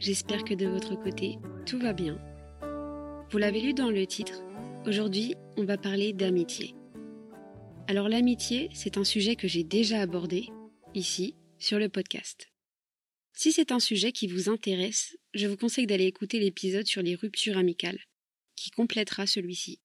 j'espère 0.00 0.44
que 0.44 0.54
de 0.54 0.66
votre 0.66 0.96
côté, 0.96 1.38
tout 1.66 1.78
va 1.78 1.92
bien. 1.92 2.18
Vous 3.30 3.38
l'avez 3.38 3.60
lu 3.60 3.74
dans 3.74 3.90
le 3.90 4.06
titre, 4.06 4.42
aujourd'hui 4.86 5.34
on 5.56 5.64
va 5.64 5.76
parler 5.76 6.12
d'amitié. 6.12 6.74
Alors 7.86 8.08
l'amitié, 8.08 8.70
c'est 8.72 8.96
un 8.96 9.04
sujet 9.04 9.36
que 9.36 9.46
j'ai 9.46 9.62
déjà 9.62 10.00
abordé, 10.00 10.48
ici, 10.94 11.36
sur 11.58 11.78
le 11.78 11.88
podcast. 11.88 12.48
Si 13.34 13.52
c'est 13.52 13.72
un 13.72 13.80
sujet 13.80 14.12
qui 14.12 14.26
vous 14.26 14.48
intéresse, 14.48 15.16
je 15.34 15.46
vous 15.46 15.56
conseille 15.56 15.86
d'aller 15.86 16.06
écouter 16.06 16.40
l'épisode 16.40 16.86
sur 16.86 17.02
les 17.02 17.14
ruptures 17.14 17.58
amicales, 17.58 18.00
qui 18.56 18.70
complétera 18.70 19.26
celui-ci. 19.26 19.80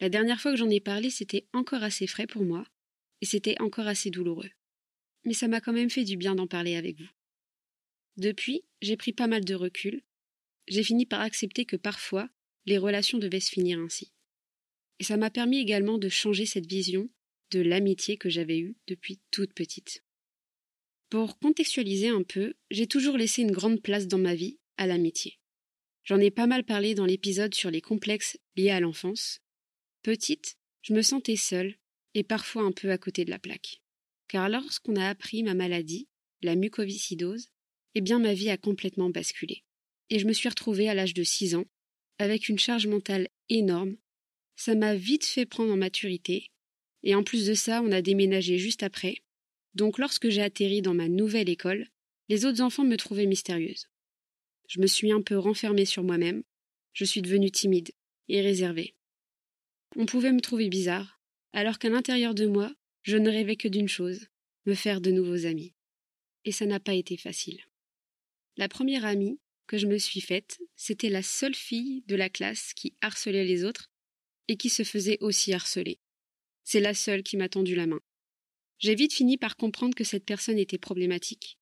La 0.00 0.08
dernière 0.08 0.40
fois 0.40 0.52
que 0.52 0.56
j'en 0.56 0.70
ai 0.70 0.80
parlé, 0.80 1.10
c'était 1.10 1.46
encore 1.52 1.82
assez 1.82 2.06
frais 2.06 2.26
pour 2.26 2.42
moi, 2.42 2.64
et 3.20 3.26
c'était 3.26 3.60
encore 3.60 3.86
assez 3.86 4.10
douloureux. 4.10 4.50
Mais 5.24 5.34
ça 5.34 5.48
m'a 5.48 5.60
quand 5.60 5.72
même 5.72 5.90
fait 5.90 6.04
du 6.04 6.16
bien 6.16 6.34
d'en 6.34 6.46
parler 6.46 6.76
avec 6.76 6.98
vous. 6.98 7.08
Depuis, 8.16 8.62
j'ai 8.80 8.96
pris 8.96 9.12
pas 9.12 9.26
mal 9.26 9.44
de 9.44 9.54
recul. 9.54 10.02
J'ai 10.68 10.82
fini 10.82 11.06
par 11.06 11.20
accepter 11.20 11.64
que 11.64 11.76
parfois, 11.76 12.28
les 12.66 12.78
relations 12.78 13.18
devaient 13.18 13.40
se 13.40 13.50
finir 13.50 13.78
ainsi. 13.78 14.12
Et 15.00 15.04
ça 15.04 15.16
m'a 15.16 15.30
permis 15.30 15.58
également 15.58 15.98
de 15.98 16.08
changer 16.08 16.46
cette 16.46 16.66
vision 16.66 17.10
de 17.50 17.60
l'amitié 17.60 18.16
que 18.16 18.30
j'avais 18.30 18.58
eue 18.58 18.76
depuis 18.86 19.20
toute 19.30 19.52
petite. 19.52 20.04
Pour 21.10 21.38
contextualiser 21.38 22.08
un 22.08 22.22
peu, 22.22 22.54
j'ai 22.70 22.86
toujours 22.86 23.16
laissé 23.16 23.42
une 23.42 23.52
grande 23.52 23.82
place 23.82 24.06
dans 24.06 24.18
ma 24.18 24.34
vie 24.34 24.58
à 24.76 24.86
l'amitié. 24.86 25.38
J'en 26.04 26.18
ai 26.18 26.30
pas 26.30 26.46
mal 26.46 26.64
parlé 26.64 26.94
dans 26.94 27.06
l'épisode 27.06 27.54
sur 27.54 27.70
les 27.70 27.80
complexes 27.80 28.38
liés 28.56 28.70
à 28.70 28.80
l'enfance. 28.80 29.40
Petite, 30.02 30.56
je 30.82 30.92
me 30.92 31.02
sentais 31.02 31.36
seule 31.36 31.76
et 32.14 32.24
parfois 32.24 32.62
un 32.62 32.72
peu 32.72 32.90
à 32.90 32.98
côté 32.98 33.24
de 33.24 33.30
la 33.30 33.38
plaque. 33.38 33.82
Car 34.28 34.48
lorsqu'on 34.48 34.96
a 34.96 35.08
appris 35.08 35.42
ma 35.42 35.54
maladie, 35.54 36.08
la 36.42 36.56
mucoviscidose, 36.56 37.50
eh 37.94 38.00
bien 38.00 38.18
ma 38.18 38.34
vie 38.34 38.50
a 38.50 38.56
complètement 38.56 39.10
basculé. 39.10 39.64
Et 40.10 40.18
je 40.18 40.26
me 40.26 40.32
suis 40.32 40.48
retrouvée 40.48 40.88
à 40.88 40.94
l'âge 40.94 41.14
de 41.14 41.22
6 41.22 41.54
ans, 41.54 41.64
avec 42.18 42.48
une 42.48 42.58
charge 42.58 42.86
mentale 42.86 43.28
énorme. 43.48 43.96
Ça 44.56 44.74
m'a 44.74 44.94
vite 44.94 45.24
fait 45.24 45.46
prendre 45.46 45.72
en 45.72 45.76
maturité, 45.76 46.50
et 47.02 47.14
en 47.14 47.22
plus 47.22 47.46
de 47.46 47.54
ça, 47.54 47.82
on 47.82 47.92
a 47.92 48.02
déménagé 48.02 48.58
juste 48.58 48.82
après. 48.82 49.16
Donc 49.74 49.98
lorsque 49.98 50.28
j'ai 50.28 50.42
atterri 50.42 50.82
dans 50.82 50.94
ma 50.94 51.08
nouvelle 51.08 51.48
école, 51.48 51.88
les 52.28 52.46
autres 52.46 52.60
enfants 52.60 52.84
me 52.84 52.96
trouvaient 52.96 53.26
mystérieuse. 53.26 53.88
Je 54.68 54.80
me 54.80 54.86
suis 54.86 55.12
un 55.12 55.20
peu 55.20 55.36
renfermée 55.36 55.84
sur 55.84 56.02
moi-même, 56.02 56.42
je 56.92 57.04
suis 57.04 57.22
devenue 57.22 57.50
timide 57.50 57.90
et 58.28 58.40
réservée. 58.40 58.94
On 59.96 60.06
pouvait 60.06 60.32
me 60.32 60.40
trouver 60.40 60.68
bizarre, 60.68 61.20
alors 61.52 61.78
qu'à 61.78 61.90
l'intérieur 61.90 62.34
de 62.34 62.46
moi, 62.46 62.72
je 63.02 63.16
ne 63.16 63.30
rêvais 63.30 63.56
que 63.56 63.68
d'une 63.68 63.88
chose, 63.88 64.28
me 64.64 64.74
faire 64.74 65.00
de 65.00 65.10
nouveaux 65.10 65.46
amis. 65.46 65.74
Et 66.44 66.52
ça 66.52 66.66
n'a 66.66 66.80
pas 66.80 66.94
été 66.94 67.16
facile. 67.16 67.60
La 68.56 68.68
première 68.68 69.04
amie 69.04 69.40
que 69.66 69.78
je 69.78 69.86
me 69.86 69.98
suis 69.98 70.20
faite, 70.20 70.60
c'était 70.76 71.08
la 71.08 71.22
seule 71.22 71.54
fille 71.54 72.02
de 72.06 72.14
la 72.14 72.28
classe 72.28 72.72
qui 72.74 72.94
harcelait 73.00 73.44
les 73.44 73.64
autres 73.64 73.90
et 74.48 74.56
qui 74.56 74.68
se 74.68 74.84
faisait 74.84 75.18
aussi 75.20 75.52
harceler. 75.52 75.98
C'est 76.62 76.80
la 76.80 76.94
seule 76.94 77.22
qui 77.22 77.36
m'a 77.36 77.48
tendu 77.48 77.74
la 77.74 77.86
main. 77.86 78.00
J'ai 78.78 78.94
vite 78.94 79.12
fini 79.12 79.36
par 79.36 79.56
comprendre 79.56 79.94
que 79.94 80.04
cette 80.04 80.24
personne 80.24 80.58
était 80.58 80.78
problématique, 80.78 81.58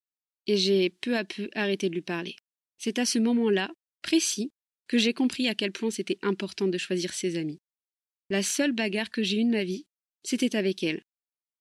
et 0.47 0.57
j'ai 0.57 0.91
peu 0.91 1.17
à 1.17 1.25
peu 1.25 1.49
arrêté 1.55 1.89
de 1.89 1.95
lui 1.95 2.03
parler. 2.03 2.37
C'est 2.79 2.99
à 2.99 3.07
ce 3.07 3.19
moment-là, 3.19 3.71
précis, 4.03 4.53
que 4.89 4.99
j'ai 4.99 5.15
compris 5.15 5.49
à 5.49 5.55
quel 5.55 5.73
point 5.73 5.91
c'était 5.91 6.19
important 6.23 6.69
de 6.69 6.79
choisir 6.79 7.13
ses 7.13 7.37
amis. 7.37 7.61
La 8.29 8.43
seule 8.43 8.73
bagarre 8.73 9.11
que 9.11 9.23
j'ai 9.23 9.39
eue 9.39 9.45
de 9.45 9.51
ma 9.51 9.65
vie, 9.65 9.87
c'était 10.25 10.57
avec 10.57 10.83
elle. 10.83 11.05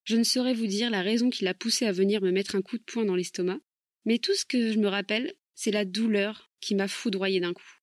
Je 0.04 0.16
ne 0.16 0.24
saurais 0.24 0.54
vous 0.54 0.66
dire 0.66 0.90
la 0.90 1.02
raison 1.02 1.30
qui 1.30 1.44
l'a 1.44 1.54
poussée 1.54 1.86
à 1.86 1.92
venir 1.92 2.20
me 2.20 2.32
mettre 2.32 2.56
un 2.56 2.62
coup 2.62 2.76
de 2.76 2.82
poing 2.82 3.04
dans 3.04 3.14
l'estomac, 3.14 3.60
mais 4.04 4.18
tout 4.18 4.34
ce 4.34 4.44
que 4.44 4.72
je 4.72 4.78
me 4.78 4.88
rappelle, 4.88 5.34
c'est 5.54 5.70
la 5.70 5.84
douleur 5.84 6.50
qui 6.60 6.74
m'a 6.74 6.88
foudroyée 6.88 7.40
d'un 7.40 7.52
coup. 7.52 7.78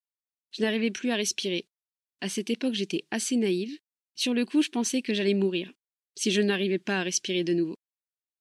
Je 0.52 0.62
n'arrivais 0.62 0.92
plus 0.92 1.12
à 1.12 1.16
respirer. 1.16 1.68
À 2.22 2.30
cette 2.30 2.50
époque, 2.50 2.74
j'étais 2.74 3.06
assez 3.12 3.36
naïve. 3.36 3.78
Sur 4.16 4.34
le 4.34 4.46
coup, 4.46 4.62
je 4.62 4.70
pensais 4.70 5.02
que 5.02 5.14
j'allais 5.14 5.34
mourir, 5.34 5.72
si 6.16 6.32
je 6.32 6.42
n'arrivais 6.42 6.80
pas 6.80 7.00
à 7.00 7.04
respirer 7.04 7.44
de 7.44 7.54
nouveau. 7.54 7.76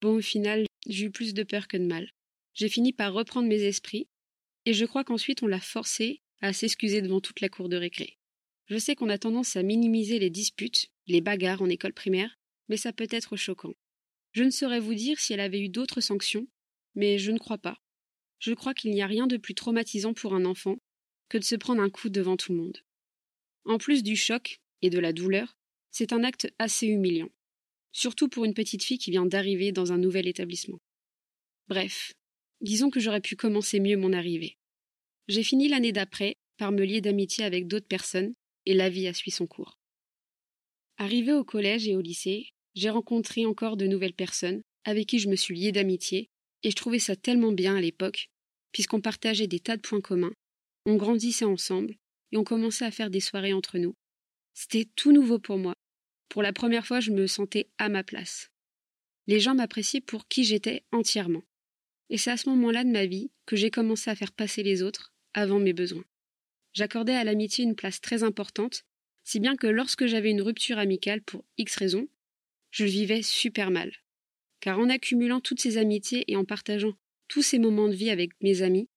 Bon, 0.01 0.17
au 0.17 0.21
final, 0.21 0.67
j'ai 0.87 1.07
eu 1.07 1.11
plus 1.11 1.35
de 1.35 1.43
peur 1.43 1.69
que 1.69 1.77
de 1.77 1.85
mal. 1.85 2.11
J'ai 2.55 2.69
fini 2.69 2.93
par 2.93 3.13
reprendre 3.13 3.49
mes 3.49 3.63
esprits, 3.63 4.09
et 4.65 4.73
je 4.73 4.85
crois 4.85 5.05
qu'ensuite 5.05 5.43
on 5.43 5.47
l'a 5.47 5.61
forcé 5.61 6.23
à 6.41 6.53
s'excuser 6.53 7.03
devant 7.03 7.21
toute 7.21 7.41
la 7.41 7.49
cour 7.49 7.69
de 7.69 7.77
récré. 7.77 8.19
Je 8.67 8.79
sais 8.79 8.95
qu'on 8.95 9.09
a 9.09 9.19
tendance 9.19 9.57
à 9.57 9.63
minimiser 9.63 10.19
les 10.19 10.31
disputes, 10.31 10.89
les 11.07 11.21
bagarres 11.21 11.63
en 11.63 11.69
école 11.69 11.95
primaire, 11.95 12.39
mais 12.69 12.77
ça 12.77 12.93
peut 12.93 13.09
être 13.11 13.37
choquant. 13.37 13.75
Je 14.33 14.43
ne 14.43 14.51
saurais 14.51 14.81
vous 14.81 14.95
dire 14.95 15.19
si 15.19 15.33
elle 15.33 15.41
avait 15.41 15.61
eu 15.61 15.69
d'autres 15.69 16.01
sanctions, 16.01 16.47
mais 16.99 17.17
je 17.17 17.31
ne 17.31 17.39
crois 17.39 17.59
pas. 17.59 17.79
Je 18.41 18.53
crois 18.53 18.75
qu'il 18.75 18.91
n'y 18.91 19.03
a 19.03 19.07
rien 19.07 19.29
de 19.29 19.37
plus 19.37 19.55
traumatisant 19.55 20.15
pour 20.15 20.35
un 20.35 20.45
enfant 20.45 20.79
que 21.29 21.39
de 21.39 21.45
se 21.45 21.55
prendre 21.55 21.81
un 21.81 21.91
coup 21.91 22.09
devant 22.09 22.37
tout 22.37 22.53
le 22.53 22.59
monde. 22.59 22.79
En 23.65 23.79
plus 23.79 24.03
du 24.03 24.17
choc 24.17 24.61
et 24.83 24.91
de 24.91 24.99
la 24.99 25.13
douleur, 25.13 25.57
c'est 25.93 26.13
un 26.13 26.25
acte 26.25 26.53
assez 26.59 26.89
humiliant, 26.89 27.31
surtout 27.93 28.29
pour 28.29 28.45
une 28.45 28.53
petite 28.53 28.83
fille 28.83 28.99
qui 28.99 29.13
vient 29.13 29.27
d'arriver 29.27 29.71
dans 29.71 29.93
un 29.93 29.99
nouvel 29.99 30.27
établissement. 30.27 30.81
Bref, 31.69 32.15
disons 32.61 32.91
que 32.91 32.99
j'aurais 32.99 33.21
pu 33.21 33.37
commencer 33.37 33.79
mieux 33.79 33.97
mon 33.97 34.13
arrivée. 34.13 34.57
J'ai 35.29 35.45
fini 35.45 35.69
l'année 35.69 35.93
d'après 35.93 36.35
par 36.57 36.73
me 36.73 36.85
lier 36.85 37.01
d'amitié 37.01 37.45
avec 37.45 37.69
d'autres 37.69 37.87
personnes 37.87 38.35
et 38.67 38.75
la 38.75 38.89
vie 38.89 39.07
a 39.07 39.15
suivi 39.15 39.31
son 39.31 39.47
cours. 39.47 39.79
Arrivé 40.97 41.33
au 41.33 41.45
collège 41.45 41.87
et 41.87 41.95
au 41.95 42.01
lycée, 42.01 42.49
j'ai 42.75 42.91
rencontré 42.91 43.47
encore 43.47 43.77
de 43.77 43.87
nouvelles 43.87 44.15
personnes 44.15 44.63
avec 44.85 45.07
qui 45.07 45.21
je 45.21 45.29
me 45.29 45.37
suis 45.37 45.55
liée 45.55 45.71
d'amitié 45.71 46.29
et 46.63 46.71
je 46.71 46.77
trouvais 46.77 46.99
ça 46.99 47.17
tellement 47.17 47.53
bien 47.53 47.77
à 47.77 47.81
l'époque, 47.81 48.31
puisqu'on 48.73 49.01
partageait 49.01 49.47
des 49.47 49.61
tas 49.61 49.77
de 49.77 49.83
points 49.83 50.01
communs, 50.01 50.33
on 50.87 50.97
grandissait 50.97 51.45
ensemble, 51.45 51.97
et 52.33 52.37
on 52.37 52.45
commençait 52.45 52.85
à 52.85 52.91
faire 52.91 53.11
des 53.11 53.21
soirées 53.21 53.53
entre 53.53 53.79
nous. 53.79 53.95
C'était 54.55 54.89
tout 54.97 55.13
nouveau 55.13 55.39
pour 55.39 55.59
moi. 55.59 55.75
Pour 56.29 56.43
la 56.43 56.53
première 56.53 56.87
fois, 56.87 57.01
je 57.01 57.11
me 57.11 57.27
sentais 57.27 57.69
à 57.79 57.89
ma 57.89 58.03
place. 58.03 58.51
Les 59.27 59.41
gens 59.41 59.55
m'appréciaient 59.55 60.01
pour 60.01 60.27
qui 60.29 60.45
j'étais 60.45 60.85
entièrement. 60.93 61.45
Et 62.11 62.19
c'est 62.19 62.31
à 62.31 62.37
ce 62.37 62.49
moment-là 62.49 62.85
de 62.85 62.91
ma 62.91 63.07
vie 63.07 63.31
que 63.47 63.57
j'ai 63.57 63.71
commencé 63.71 64.11
à 64.11 64.17
faire 64.17 64.33
passer 64.33 64.63
les 64.63 64.83
autres 64.83 65.13
avant 65.35 65.59
mes 65.59 65.73
besoins. 65.73 66.05
J'accordais 66.73 67.15
à 67.15 67.25
l'amitié 67.25 67.65
une 67.65 67.77
place 67.77 68.01
très 68.01 68.23
importante, 68.23 68.85
si 69.25 69.41
bien 69.41 69.57
que 69.57 69.67
lorsque 69.67 70.07
j'avais 70.07 70.31
une 70.31 70.43
rupture 70.43 70.79
amicale 70.79 71.23
pour 71.23 71.45
X 71.59 71.77
raisons, 71.77 72.09
je 72.71 72.85
vivais 72.85 73.23
super 73.23 73.71
mal 73.71 73.93
car 74.61 74.79
en 74.79 74.89
accumulant 74.89 75.41
toutes 75.41 75.61
ces 75.61 75.79
amitiés 75.79 76.25
et 76.27 76.37
en 76.37 76.45
partageant 76.45 76.95
tous 77.29 77.43
ces 77.43 77.59
moments 77.59 77.89
de 77.89 77.95
vie 77.95 78.11
avec 78.11 78.31
mes 78.41 78.63
amis, 78.63 78.89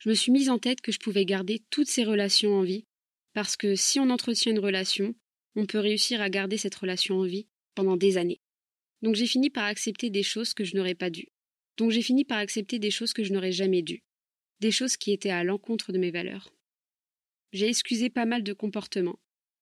je 0.00 0.08
me 0.08 0.14
suis 0.14 0.32
mise 0.32 0.50
en 0.50 0.58
tête 0.58 0.80
que 0.80 0.92
je 0.92 0.98
pouvais 0.98 1.24
garder 1.24 1.62
toutes 1.70 1.88
ces 1.88 2.04
relations 2.04 2.54
en 2.54 2.62
vie, 2.62 2.84
parce 3.32 3.56
que 3.56 3.74
si 3.74 3.98
on 4.00 4.10
entretient 4.10 4.52
une 4.52 4.58
relation, 4.58 5.14
on 5.54 5.66
peut 5.66 5.78
réussir 5.78 6.20
à 6.20 6.30
garder 6.30 6.56
cette 6.56 6.74
relation 6.74 7.16
en 7.16 7.24
vie 7.24 7.48
pendant 7.74 7.96
des 7.96 8.18
années. 8.18 8.40
Donc 9.02 9.14
j'ai 9.14 9.26
fini 9.26 9.50
par 9.50 9.64
accepter 9.64 10.10
des 10.10 10.22
choses 10.22 10.54
que 10.54 10.64
je 10.64 10.76
n'aurais 10.76 10.94
pas 10.94 11.10
dû. 11.10 11.28
Donc 11.76 11.90
j'ai 11.90 12.02
fini 12.02 12.24
par 12.24 12.38
accepter 12.38 12.78
des 12.78 12.90
choses 12.90 13.12
que 13.12 13.24
je 13.24 13.32
n'aurais 13.32 13.52
jamais 13.52 13.82
dû. 13.82 14.02
Des 14.60 14.70
choses 14.70 14.96
qui 14.96 15.12
étaient 15.12 15.30
à 15.30 15.44
l'encontre 15.44 15.92
de 15.92 15.98
mes 15.98 16.10
valeurs. 16.10 16.52
J'ai 17.52 17.68
excusé 17.68 18.10
pas 18.10 18.24
mal 18.24 18.42
de 18.42 18.52
comportements. 18.52 19.18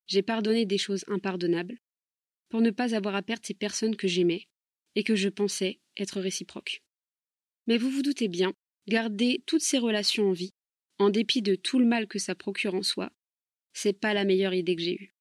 J'ai 0.07 0.23
pardonné 0.23 0.67
des 0.67 0.79
choses 0.79 1.05
impardonnables. 1.09 1.79
Pour 2.49 2.61
ne 2.61 2.71
pas 2.71 2.95
avoir 2.95 3.15
à 3.15 3.23
perdre 3.23 3.45
ces 3.45 3.55
personnes 3.55 3.97
que 3.97 4.07
j'aimais, 4.07 4.47
et 4.95 5.05
que 5.05 5.17
je 5.17 5.29
pensais 5.29 5.81
être 5.97 6.21
réciproque. 6.21 6.83
Mais 7.67 7.79
vous 7.79 7.91
vous 7.91 8.03
doutez 8.03 8.29
bien, 8.29 8.53
garder 8.89 9.43
toutes 9.47 9.63
ces 9.63 9.79
relations 9.79 10.29
en 10.29 10.33
vie, 10.33 10.53
en 10.99 11.11
dépit 11.11 11.43
de 11.43 11.55
tout 11.55 11.79
le 11.79 11.87
mal 11.87 12.07
que 12.07 12.19
ça 12.19 12.35
procure 12.35 12.75
en 12.75 12.83
soi, 12.83 13.11
c'est 13.73 13.99
pas 13.99 14.15
la 14.15 14.25
meilleure 14.25 14.55
idée 14.55 14.77
que 14.77 14.83
j'ai 14.83 14.95
eue. 14.95 15.15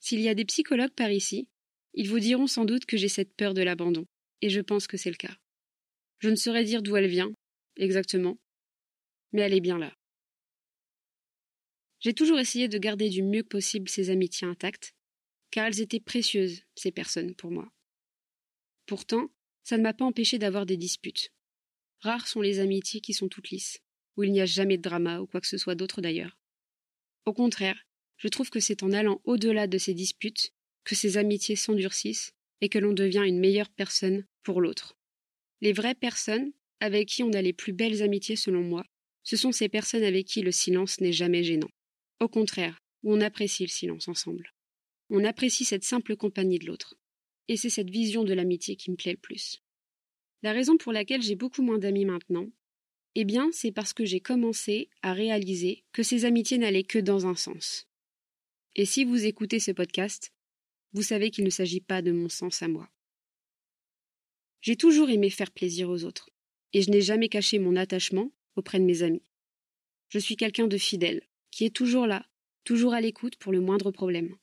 S'il 0.00 0.20
y 0.20 0.28
a 0.28 0.34
des 0.34 0.44
psychologues 0.44 0.94
par 0.94 1.10
ici, 1.10 1.48
ils 1.94 2.08
vous 2.08 2.18
diront 2.18 2.46
sans 2.46 2.64
doute 2.64 2.86
que 2.86 2.96
j'ai 2.96 3.08
cette 3.08 3.34
peur 3.34 3.54
de 3.54 3.62
l'abandon, 3.62 4.06
et 4.40 4.50
je 4.50 4.60
pense 4.60 4.86
que 4.86 4.96
c'est 4.96 5.10
le 5.10 5.16
cas. 5.16 5.36
Je 6.18 6.28
ne 6.28 6.34
saurais 6.34 6.64
dire 6.64 6.82
d'où 6.82 6.96
elle 6.96 7.06
vient, 7.06 7.32
exactement, 7.76 8.38
mais 9.32 9.42
elle 9.42 9.54
est 9.54 9.60
bien 9.60 9.78
là. 9.78 9.94
J'ai 12.00 12.14
toujours 12.14 12.40
essayé 12.40 12.66
de 12.66 12.78
garder 12.78 13.08
du 13.08 13.22
mieux 13.22 13.44
possible 13.44 13.88
ces 13.88 14.10
amitiés 14.10 14.46
intactes, 14.46 14.94
car 15.52 15.66
elles 15.66 15.80
étaient 15.80 16.00
précieuses, 16.00 16.64
ces 16.74 16.90
personnes, 16.90 17.34
pour 17.36 17.52
moi. 17.52 17.70
Pourtant, 18.86 19.30
ça 19.62 19.78
ne 19.78 19.82
m'a 19.82 19.94
pas 19.94 20.04
empêché 20.04 20.38
d'avoir 20.38 20.66
des 20.66 20.76
disputes. 20.76 21.32
Rares 22.00 22.26
sont 22.26 22.40
les 22.40 22.58
amitiés 22.58 23.00
qui 23.00 23.14
sont 23.14 23.28
toutes 23.28 23.50
lisses, 23.50 23.78
où 24.16 24.24
il 24.24 24.32
n'y 24.32 24.40
a 24.40 24.46
jamais 24.46 24.76
de 24.76 24.82
drama 24.82 25.20
ou 25.20 25.26
quoi 25.26 25.40
que 25.40 25.46
ce 25.46 25.58
soit 25.58 25.74
d'autre 25.74 26.00
d'ailleurs. 26.00 26.36
Au 27.24 27.32
contraire, 27.32 27.86
je 28.16 28.28
trouve 28.28 28.50
que 28.50 28.60
c'est 28.60 28.82
en 28.82 28.92
allant 28.92 29.20
au-delà 29.24 29.66
de 29.66 29.78
ces 29.78 29.94
disputes 29.94 30.52
que 30.84 30.94
ces 30.94 31.16
amitiés 31.16 31.56
s'endurcissent 31.56 32.32
et 32.60 32.68
que 32.68 32.78
l'on 32.78 32.92
devient 32.92 33.24
une 33.26 33.38
meilleure 33.38 33.70
personne 33.70 34.26
pour 34.42 34.60
l'autre. 34.60 34.96
Les 35.60 35.72
vraies 35.72 35.94
personnes, 35.94 36.52
avec 36.80 37.08
qui 37.08 37.22
on 37.22 37.32
a 37.32 37.42
les 37.42 37.52
plus 37.52 37.72
belles 37.72 38.02
amitiés 38.02 38.36
selon 38.36 38.62
moi, 38.62 38.84
ce 39.22 39.36
sont 39.36 39.52
ces 39.52 39.68
personnes 39.68 40.02
avec 40.02 40.26
qui 40.26 40.42
le 40.42 40.50
silence 40.50 41.00
n'est 41.00 41.12
jamais 41.12 41.44
gênant. 41.44 41.70
Au 42.18 42.28
contraire, 42.28 42.78
où 43.04 43.12
on 43.12 43.20
apprécie 43.20 43.62
le 43.62 43.68
silence 43.68 44.08
ensemble. 44.08 44.52
On 45.10 45.24
apprécie 45.24 45.64
cette 45.64 45.84
simple 45.84 46.16
compagnie 46.16 46.58
de 46.58 46.66
l'autre 46.66 46.96
et 47.48 47.56
c'est 47.56 47.70
cette 47.70 47.90
vision 47.90 48.24
de 48.24 48.32
l'amitié 48.32 48.76
qui 48.76 48.90
me 48.90 48.96
plaît 48.96 49.12
le 49.12 49.18
plus. 49.18 49.62
La 50.42 50.52
raison 50.52 50.76
pour 50.76 50.92
laquelle 50.92 51.22
j'ai 51.22 51.36
beaucoup 51.36 51.62
moins 51.62 51.78
d'amis 51.78 52.04
maintenant, 52.04 52.48
Eh 53.14 53.24
bien, 53.24 53.50
c'est 53.52 53.72
parce 53.72 53.92
que 53.92 54.06
j'ai 54.06 54.20
commencé 54.20 54.88
à 55.02 55.12
réaliser 55.12 55.84
que 55.92 56.02
ces 56.02 56.24
amitiés 56.24 56.56
n'allaient 56.56 56.82
que 56.82 56.98
dans 56.98 57.26
un 57.26 57.34
sens. 57.34 57.86
Et 58.74 58.86
si 58.86 59.04
vous 59.04 59.26
écoutez 59.26 59.60
ce 59.60 59.70
podcast, 59.70 60.32
vous 60.92 61.02
savez 61.02 61.30
qu'il 61.30 61.44
ne 61.44 61.50
s'agit 61.50 61.82
pas 61.82 62.00
de 62.00 62.10
mon 62.10 62.30
sens 62.30 62.62
à 62.62 62.68
moi. 62.68 62.88
J'ai 64.62 64.76
toujours 64.76 65.10
aimé 65.10 65.28
faire 65.28 65.50
plaisir 65.50 65.90
aux 65.90 66.04
autres, 66.04 66.30
et 66.72 66.80
je 66.80 66.90
n'ai 66.90 67.02
jamais 67.02 67.28
caché 67.28 67.58
mon 67.58 67.76
attachement 67.76 68.30
auprès 68.56 68.78
de 68.78 68.84
mes 68.84 69.02
amis. 69.02 69.22
Je 70.08 70.18
suis 70.18 70.36
quelqu'un 70.36 70.66
de 70.66 70.78
fidèle, 70.78 71.22
qui 71.50 71.64
est 71.66 71.74
toujours 71.74 72.06
là, 72.06 72.26
toujours 72.64 72.94
à 72.94 73.00
l'écoute 73.00 73.36
pour 73.36 73.52
le 73.52 73.60
moindre 73.60 73.90
problème. 73.90 74.36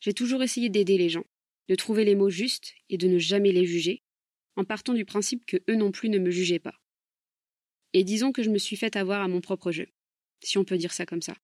J'ai 0.00 0.12
toujours 0.12 0.42
essayé 0.42 0.68
d'aider 0.68 0.98
les 0.98 1.08
gens, 1.08 1.24
de 1.68 1.74
trouver 1.74 2.04
les 2.04 2.14
mots 2.14 2.30
justes 2.30 2.74
et 2.88 2.98
de 2.98 3.08
ne 3.08 3.18
jamais 3.18 3.52
les 3.52 3.66
juger, 3.66 4.02
en 4.56 4.64
partant 4.64 4.94
du 4.94 5.04
principe 5.04 5.46
que 5.46 5.58
eux 5.68 5.76
non 5.76 5.92
plus 5.92 6.08
ne 6.08 6.18
me 6.18 6.30
jugeaient 6.30 6.58
pas. 6.58 6.80
Et 7.92 8.04
disons 8.04 8.32
que 8.32 8.42
je 8.42 8.50
me 8.50 8.58
suis 8.58 8.76
fait 8.76 8.96
avoir 8.96 9.22
à 9.22 9.28
mon 9.28 9.40
propre 9.40 9.70
jeu, 9.70 9.88
si 10.42 10.58
on 10.58 10.64
peut 10.64 10.78
dire 10.78 10.92
ça 10.92 11.06
comme 11.06 11.22
ça. 11.22 11.36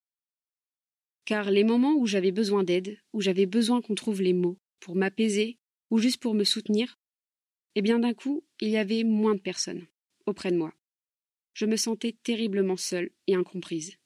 Car 1.24 1.50
les 1.50 1.64
moments 1.64 1.94
où 1.94 2.06
j'avais 2.06 2.32
besoin 2.32 2.64
d'aide, 2.64 2.98
où 3.12 3.20
j'avais 3.20 3.46
besoin 3.46 3.82
qu'on 3.82 3.94
trouve 3.94 4.22
les 4.22 4.32
mots 4.32 4.58
pour 4.80 4.96
m'apaiser 4.96 5.58
ou 5.90 5.98
juste 5.98 6.20
pour 6.20 6.34
me 6.34 6.44
soutenir, 6.44 6.98
eh 7.74 7.82
bien 7.82 7.98
d'un 7.98 8.14
coup, 8.14 8.46
il 8.60 8.70
y 8.70 8.76
avait 8.76 9.04
moins 9.04 9.34
de 9.34 9.40
personnes 9.40 9.86
auprès 10.26 10.50
de 10.50 10.56
moi. 10.56 10.72
Je 11.52 11.66
me 11.66 11.76
sentais 11.76 12.16
terriblement 12.22 12.76
seule 12.76 13.10
et 13.26 13.34
incomprise. 13.34 13.96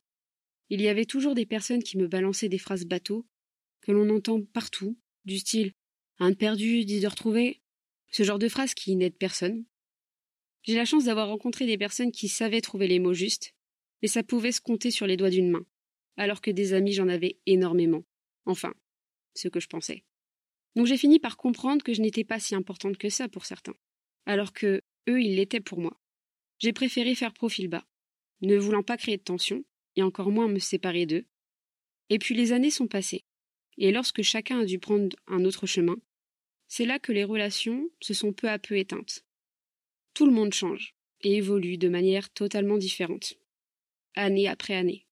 Il 0.68 0.80
y 0.80 0.88
avait 0.88 1.04
toujours 1.04 1.34
des 1.34 1.46
personnes 1.46 1.82
qui 1.82 1.98
me 1.98 2.06
balançaient 2.08 2.48
des 2.48 2.58
phrases 2.58 2.86
bateaux 2.86 3.26
que 3.82 3.92
l'on 3.92 4.08
entend 4.10 4.42
partout, 4.42 4.98
du 5.24 5.38
style 5.38 5.72
un 6.18 6.30
de 6.30 6.36
perdu, 6.36 6.84
dix 6.84 7.00
de 7.00 7.08
retrouvé, 7.08 7.62
ce 8.10 8.22
genre 8.22 8.38
de 8.38 8.48
phrases 8.48 8.74
qui 8.74 8.94
n'aident 8.96 9.16
personne. 9.16 9.64
J'ai 10.62 10.74
la 10.74 10.84
chance 10.84 11.04
d'avoir 11.04 11.28
rencontré 11.28 11.66
des 11.66 11.78
personnes 11.78 12.12
qui 12.12 12.28
savaient 12.28 12.60
trouver 12.60 12.86
les 12.86 12.98
mots 12.98 13.14
justes, 13.14 13.54
mais 14.00 14.08
ça 14.08 14.22
pouvait 14.22 14.52
se 14.52 14.60
compter 14.60 14.90
sur 14.90 15.06
les 15.06 15.16
doigts 15.16 15.30
d'une 15.30 15.50
main, 15.50 15.66
alors 16.16 16.40
que 16.40 16.50
des 16.50 16.74
amis 16.74 16.92
j'en 16.92 17.08
avais 17.08 17.38
énormément. 17.46 18.04
Enfin, 18.44 18.74
ce 19.34 19.48
que 19.48 19.60
je 19.60 19.68
pensais. 19.68 20.04
Donc 20.76 20.86
j'ai 20.86 20.96
fini 20.96 21.18
par 21.18 21.36
comprendre 21.36 21.82
que 21.82 21.94
je 21.94 22.00
n'étais 22.00 22.24
pas 22.24 22.40
si 22.40 22.54
importante 22.54 22.96
que 22.96 23.08
ça 23.08 23.28
pour 23.28 23.44
certains, 23.44 23.74
alors 24.26 24.52
que 24.52 24.82
eux 25.08 25.22
ils 25.22 25.36
l'étaient 25.36 25.60
pour 25.60 25.80
moi. 25.80 26.00
J'ai 26.58 26.72
préféré 26.72 27.14
faire 27.14 27.32
profil 27.32 27.68
bas, 27.68 27.86
ne 28.40 28.56
voulant 28.56 28.82
pas 28.82 28.96
créer 28.96 29.16
de 29.16 29.22
tension, 29.22 29.64
et 29.96 30.02
encore 30.02 30.30
moins 30.30 30.48
me 30.48 30.58
séparer 30.58 31.06
d'eux. 31.06 31.26
Et 32.08 32.18
puis 32.18 32.34
les 32.34 32.52
années 32.52 32.70
sont 32.70 32.86
passées, 32.86 33.24
et 33.78 33.92
lorsque 33.92 34.22
chacun 34.22 34.60
a 34.60 34.64
dû 34.64 34.78
prendre 34.78 35.16
un 35.26 35.44
autre 35.44 35.66
chemin, 35.66 35.96
c'est 36.68 36.84
là 36.84 36.98
que 36.98 37.12
les 37.12 37.24
relations 37.24 37.88
se 38.00 38.14
sont 38.14 38.32
peu 38.32 38.48
à 38.48 38.58
peu 38.58 38.78
éteintes. 38.78 39.24
Tout 40.14 40.26
le 40.26 40.32
monde 40.32 40.52
change 40.52 40.94
et 41.20 41.36
évolue 41.36 41.78
de 41.78 41.88
manière 41.88 42.30
totalement 42.30 42.78
différente, 42.78 43.38
année 44.14 44.48
après 44.48 44.74
année. 44.74 45.06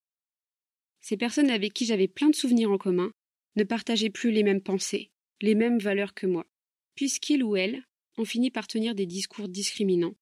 Ces 1.01 1.17
personnes 1.17 1.51
avec 1.51 1.73
qui 1.73 1.87
j'avais 1.87 2.09
plein 2.09 2.29
de 2.29 2.35
souvenirs 2.35 2.71
en 2.71 2.79
commun 2.79 3.13
ne 3.57 3.65
partageaient 3.65 4.11
plus 4.11 4.31
les 4.31 4.43
mêmes 4.43 4.63
pensées, 4.63 5.11
les 5.41 5.55
mêmes 5.55 5.79
valeurs 5.79 6.15
que 6.15 6.27
moi, 6.27 6.47
puisqu'ils 6.95 7.43
ou 7.43 7.57
elles 7.57 7.83
ont 8.19 8.25
fini 8.25 8.51
par 8.51 8.67
tenir 8.67 8.95
des 8.95 9.07
discours 9.07 9.49
discriminants. 9.49 10.15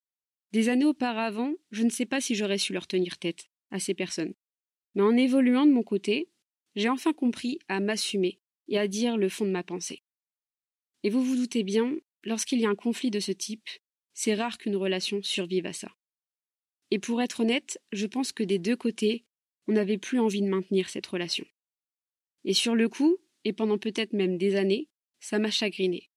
Des 0.52 0.69
années 0.69 0.84
auparavant, 0.84 1.55
je 1.70 1.82
ne 1.82 1.91
sais 1.91 2.06
pas 2.06 2.20
si 2.20 2.34
j'aurais 2.34 2.58
su 2.58 2.73
leur 2.73 2.87
tenir 2.87 3.19
tête 3.19 3.49
à 3.70 3.79
ces 3.79 3.94
personnes. 3.94 4.34
Mais 4.94 5.02
en 5.02 5.17
évoluant 5.17 5.67
de 5.67 5.73
mon 5.73 5.82
côté, 5.82 6.29
j'ai 6.79 6.89
enfin 6.89 7.13
compris 7.13 7.59
à 7.67 7.81
m'assumer 7.81 8.39
et 8.69 8.79
à 8.79 8.87
dire 8.87 9.17
le 9.17 9.29
fond 9.29 9.45
de 9.45 9.51
ma 9.51 9.65
pensée. 9.65 10.05
Et 11.03 11.11
vous 11.11 11.25
vous 11.25 11.35
doutez 11.35 11.65
bien, 11.65 11.97
lorsqu'il 12.23 12.61
y 12.61 12.67
a 12.67 12.71
un 12.71 12.77
conflit 12.77 13.11
de 13.11 13.19
ce 13.19 13.33
type, 13.33 13.69
c'est 14.15 14.37
rare 14.37 14.59
qu'une 14.59 14.77
relation 14.77 15.21
survive 15.23 15.67
à 15.67 15.73
ça. 15.73 15.91
Et 16.93 17.01
pour 17.01 17.21
être 17.21 17.41
honnête, 17.41 17.81
je 17.93 18.07
pense 18.07 18.31
que 18.31 18.45
des 18.45 18.61
deux 18.61 18.77
côtés, 18.77 19.25
on 19.67 19.73
n'avait 19.73 19.99
plus 19.99 20.21
envie 20.21 20.41
de 20.41 20.47
maintenir 20.47 20.89
cette 20.89 21.07
relation. 21.09 21.45
Et 22.45 22.55
sur 22.55 22.77
le 22.77 22.89
coup, 22.89 23.17
et 23.45 23.53
pendant 23.53 23.79
peut-être 23.79 24.13
même 24.13 24.39
des 24.39 24.55
années, 24.55 24.89
ça 25.19 25.41
m'a 25.41 25.51
chagriné. 25.51 26.09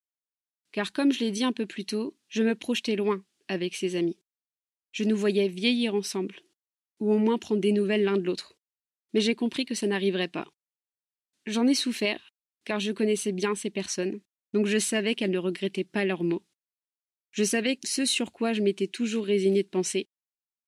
Car 0.72 0.94
comme 0.94 1.12
je 1.12 1.22
l'ai 1.22 1.32
dit 1.32 1.44
un 1.44 1.54
peu 1.54 1.66
plus 1.66 1.86
tôt, 1.86 2.16
je 2.28 2.44
me 2.44 2.54
projetais 2.54 2.96
loin 2.96 3.26
avec 3.48 3.74
ses 3.74 3.96
amis. 3.96 4.20
Je 4.92 5.06
nous 5.06 5.18
voyais 5.18 5.48
vieillir 5.48 5.96
ensemble, 5.96 6.36
ou 7.00 7.12
au 7.12 7.18
moins 7.18 7.40
prendre 7.40 7.62
des 7.62 7.72
nouvelles 7.72 8.04
l'un 8.04 8.18
de 8.18 8.24
l'autre. 8.24 8.61
Mais 9.14 9.22
j'ai 9.22 9.36
compris 9.36 9.66
que 9.66 9.76
ça 9.76 9.88
n'arriverait 9.88 10.28
pas. 10.28 10.48
J'en 11.46 11.68
ai 11.68 11.74
souffert, 11.74 12.34
car 12.64 12.80
je 12.80 12.92
connaissais 12.92 13.32
bien 13.32 13.56
ces 13.56 13.70
personnes, 13.70 14.22
donc 14.54 14.68
je 14.68 14.78
savais 14.78 15.16
qu'elles 15.16 15.32
ne 15.32 15.38
regrettaient 15.38 15.84
pas 15.84 16.06
leurs 16.06 16.24
mots. 16.24 16.46
Je 17.32 17.44
savais 17.44 17.80
ce 17.84 18.06
sur 18.06 18.32
quoi 18.32 18.54
je 18.54 18.62
m'étais 18.62 18.88
toujours 18.88 19.26
résigné 19.26 19.64
de 19.64 19.70
penser, 19.70 20.10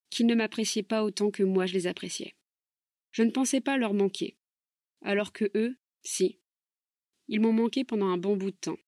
qu'ils 0.09 0.25
ne 0.27 0.35
m'appréciaient 0.35 0.83
pas 0.83 1.03
autant 1.03 1.31
que 1.31 1.43
moi 1.43 1.65
je 1.65 1.73
les 1.73 1.87
appréciais. 1.87 2.35
Je 3.11 3.23
ne 3.23 3.31
pensais 3.31 3.61
pas 3.61 3.77
leur 3.77 3.93
manquer, 3.93 4.37
alors 5.01 5.33
que 5.33 5.51
eux, 5.55 5.77
si. 6.03 6.39
Ils 7.27 7.41
m'ont 7.41 7.53
manqué 7.53 7.83
pendant 7.83 8.07
un 8.07 8.17
bon 8.17 8.35
bout 8.35 8.51
de 8.51 8.57
temps. 8.57 8.79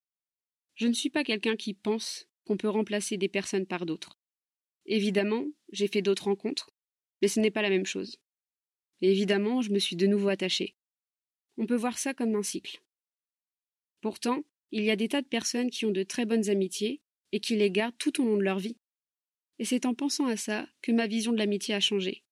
Je 0.75 0.87
ne 0.87 0.93
suis 0.93 1.09
pas 1.09 1.23
quelqu'un 1.23 1.55
qui 1.55 1.73
pense 1.73 2.27
qu'on 2.45 2.57
peut 2.57 2.69
remplacer 2.69 3.17
des 3.17 3.29
personnes 3.29 3.65
par 3.65 3.85
d'autres. 3.85 4.17
Évidemment, 4.85 5.45
j'ai 5.71 5.87
fait 5.87 6.01
d'autres 6.01 6.25
rencontres, 6.25 6.71
mais 7.21 7.27
ce 7.27 7.39
n'est 7.39 7.51
pas 7.51 7.61
la 7.61 7.69
même 7.69 7.85
chose. 7.85 8.17
Évidemment, 9.01 9.61
je 9.61 9.71
me 9.71 9.79
suis 9.79 9.95
de 9.95 10.07
nouveau 10.07 10.29
attachée. 10.29 10.75
On 11.57 11.65
peut 11.65 11.75
voir 11.75 11.97
ça 11.97 12.13
comme 12.13 12.35
un 12.35 12.43
cycle. 12.43 12.81
Pourtant, 14.01 14.43
il 14.71 14.83
y 14.83 14.91
a 14.91 14.95
des 14.95 15.07
tas 15.07 15.21
de 15.21 15.27
personnes 15.27 15.69
qui 15.69 15.85
ont 15.85 15.91
de 15.91 16.03
très 16.03 16.25
bonnes 16.25 16.49
amitiés 16.49 17.01
et 17.31 17.39
qui 17.39 17.55
les 17.55 17.71
gardent 17.71 17.97
tout 17.97 18.21
au 18.21 18.25
long 18.25 18.37
de 18.37 18.43
leur 18.43 18.59
vie. 18.59 18.77
Et 19.59 19.65
c'est 19.65 19.85
en 19.85 19.93
pensant 19.93 20.27
à 20.27 20.37
ça 20.37 20.67
que 20.81 20.91
ma 20.91 21.07
vision 21.07 21.31
de 21.31 21.37
l'amitié 21.37 21.73
a 21.73 21.79
changé. 21.79 22.23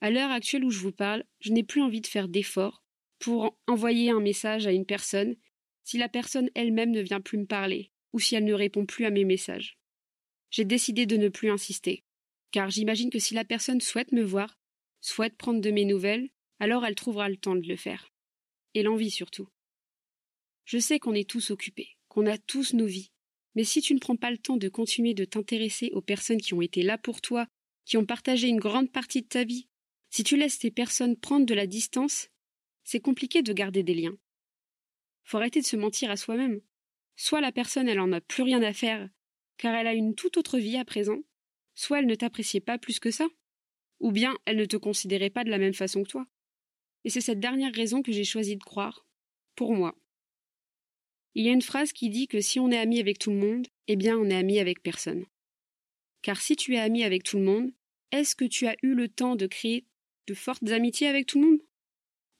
À 0.00 0.10
l'heure 0.10 0.30
actuelle 0.30 0.64
où 0.64 0.70
je 0.70 0.78
vous 0.78 0.92
parle, 0.92 1.24
je 1.40 1.52
n'ai 1.52 1.62
plus 1.62 1.82
envie 1.82 2.00
de 2.00 2.06
faire 2.06 2.28
d'efforts 2.28 2.84
pour 3.18 3.58
envoyer 3.66 4.10
un 4.10 4.20
message 4.20 4.66
à 4.66 4.72
une 4.72 4.86
personne 4.86 5.36
si 5.84 5.98
la 5.98 6.08
personne 6.08 6.50
elle-même 6.54 6.90
ne 6.90 7.00
vient 7.00 7.20
plus 7.20 7.38
me 7.38 7.46
parler 7.46 7.90
ou 8.12 8.20
si 8.20 8.34
elle 8.34 8.44
ne 8.44 8.54
répond 8.54 8.86
plus 8.86 9.06
à 9.06 9.10
mes 9.10 9.24
messages. 9.24 9.78
J'ai 10.50 10.64
décidé 10.64 11.06
de 11.06 11.16
ne 11.16 11.28
plus 11.28 11.50
insister, 11.50 12.04
car 12.50 12.70
j'imagine 12.70 13.10
que 13.10 13.18
si 13.18 13.34
la 13.34 13.44
personne 13.44 13.80
souhaite 13.80 14.12
me 14.12 14.22
voir, 14.22 14.57
souhaite 15.00 15.36
prendre 15.36 15.60
de 15.60 15.70
mes 15.70 15.84
nouvelles, 15.84 16.30
alors 16.60 16.84
elle 16.84 16.94
trouvera 16.94 17.28
le 17.28 17.36
temps 17.36 17.56
de 17.56 17.68
le 17.68 17.76
faire. 17.76 18.12
Et 18.74 18.82
l'envie 18.82 19.10
surtout. 19.10 19.48
Je 20.64 20.78
sais 20.78 20.98
qu'on 20.98 21.14
est 21.14 21.28
tous 21.28 21.50
occupés, 21.50 21.96
qu'on 22.08 22.26
a 22.26 22.38
tous 22.38 22.74
nos 22.74 22.86
vies, 22.86 23.10
mais 23.54 23.64
si 23.64 23.80
tu 23.80 23.94
ne 23.94 23.98
prends 23.98 24.16
pas 24.16 24.30
le 24.30 24.38
temps 24.38 24.56
de 24.56 24.68
continuer 24.68 25.14
de 25.14 25.24
t'intéresser 25.24 25.90
aux 25.92 26.02
personnes 26.02 26.40
qui 26.40 26.54
ont 26.54 26.62
été 26.62 26.82
là 26.82 26.98
pour 26.98 27.20
toi, 27.20 27.46
qui 27.84 27.96
ont 27.96 28.04
partagé 28.04 28.48
une 28.48 28.60
grande 28.60 28.92
partie 28.92 29.22
de 29.22 29.28
ta 29.28 29.44
vie, 29.44 29.68
si 30.10 30.24
tu 30.24 30.36
laisses 30.36 30.58
ces 30.58 30.70
personnes 30.70 31.16
prendre 31.16 31.46
de 31.46 31.54
la 31.54 31.66
distance, 31.66 32.28
c'est 32.84 33.00
compliqué 33.00 33.42
de 33.42 33.52
garder 33.52 33.82
des 33.82 33.94
liens. 33.94 34.16
Faut 35.24 35.38
arrêter 35.38 35.60
de 35.60 35.66
se 35.66 35.76
mentir 35.76 36.10
à 36.10 36.16
soi-même. 36.16 36.60
Soit 37.16 37.40
la 37.40 37.52
personne 37.52 37.88
elle 37.88 38.00
en 38.00 38.12
a 38.12 38.20
plus 38.20 38.42
rien 38.42 38.62
à 38.62 38.72
faire, 38.72 39.08
car 39.56 39.74
elle 39.74 39.86
a 39.86 39.94
une 39.94 40.14
toute 40.14 40.36
autre 40.36 40.58
vie 40.58 40.76
à 40.76 40.84
présent, 40.84 41.18
soit 41.74 41.98
elle 41.98 42.06
ne 42.06 42.14
t'appréciait 42.14 42.60
pas 42.60 42.78
plus 42.78 43.00
que 43.00 43.10
ça, 43.10 43.26
ou 44.00 44.12
bien 44.12 44.36
elle 44.44 44.56
ne 44.56 44.64
te 44.64 44.76
considérait 44.76 45.30
pas 45.30 45.44
de 45.44 45.50
la 45.50 45.58
même 45.58 45.74
façon 45.74 46.02
que 46.02 46.08
toi. 46.08 46.26
Et 47.04 47.10
c'est 47.10 47.20
cette 47.20 47.40
dernière 47.40 47.74
raison 47.74 48.02
que 48.02 48.12
j'ai 48.12 48.24
choisi 48.24 48.56
de 48.56 48.62
croire, 48.62 49.06
pour 49.54 49.74
moi. 49.74 49.96
Il 51.34 51.44
y 51.44 51.48
a 51.48 51.52
une 51.52 51.62
phrase 51.62 51.92
qui 51.92 52.10
dit 52.10 52.26
que 52.26 52.40
si 52.40 52.58
on 52.58 52.70
est 52.70 52.78
ami 52.78 53.00
avec 53.00 53.18
tout 53.18 53.30
le 53.30 53.36
monde, 53.36 53.66
eh 53.86 53.96
bien 53.96 54.18
on 54.18 54.28
est 54.28 54.34
ami 54.34 54.58
avec 54.58 54.82
personne. 54.82 55.24
Car 56.22 56.40
si 56.40 56.56
tu 56.56 56.74
es 56.74 56.78
ami 56.78 57.04
avec 57.04 57.22
tout 57.22 57.38
le 57.38 57.44
monde, 57.44 57.70
est-ce 58.10 58.34
que 58.34 58.44
tu 58.44 58.66
as 58.66 58.76
eu 58.82 58.94
le 58.94 59.08
temps 59.08 59.36
de 59.36 59.46
créer 59.46 59.84
de 60.26 60.34
fortes 60.34 60.68
amitiés 60.70 61.06
avec 61.06 61.26
tout 61.26 61.40
le 61.40 61.48
monde? 61.48 61.60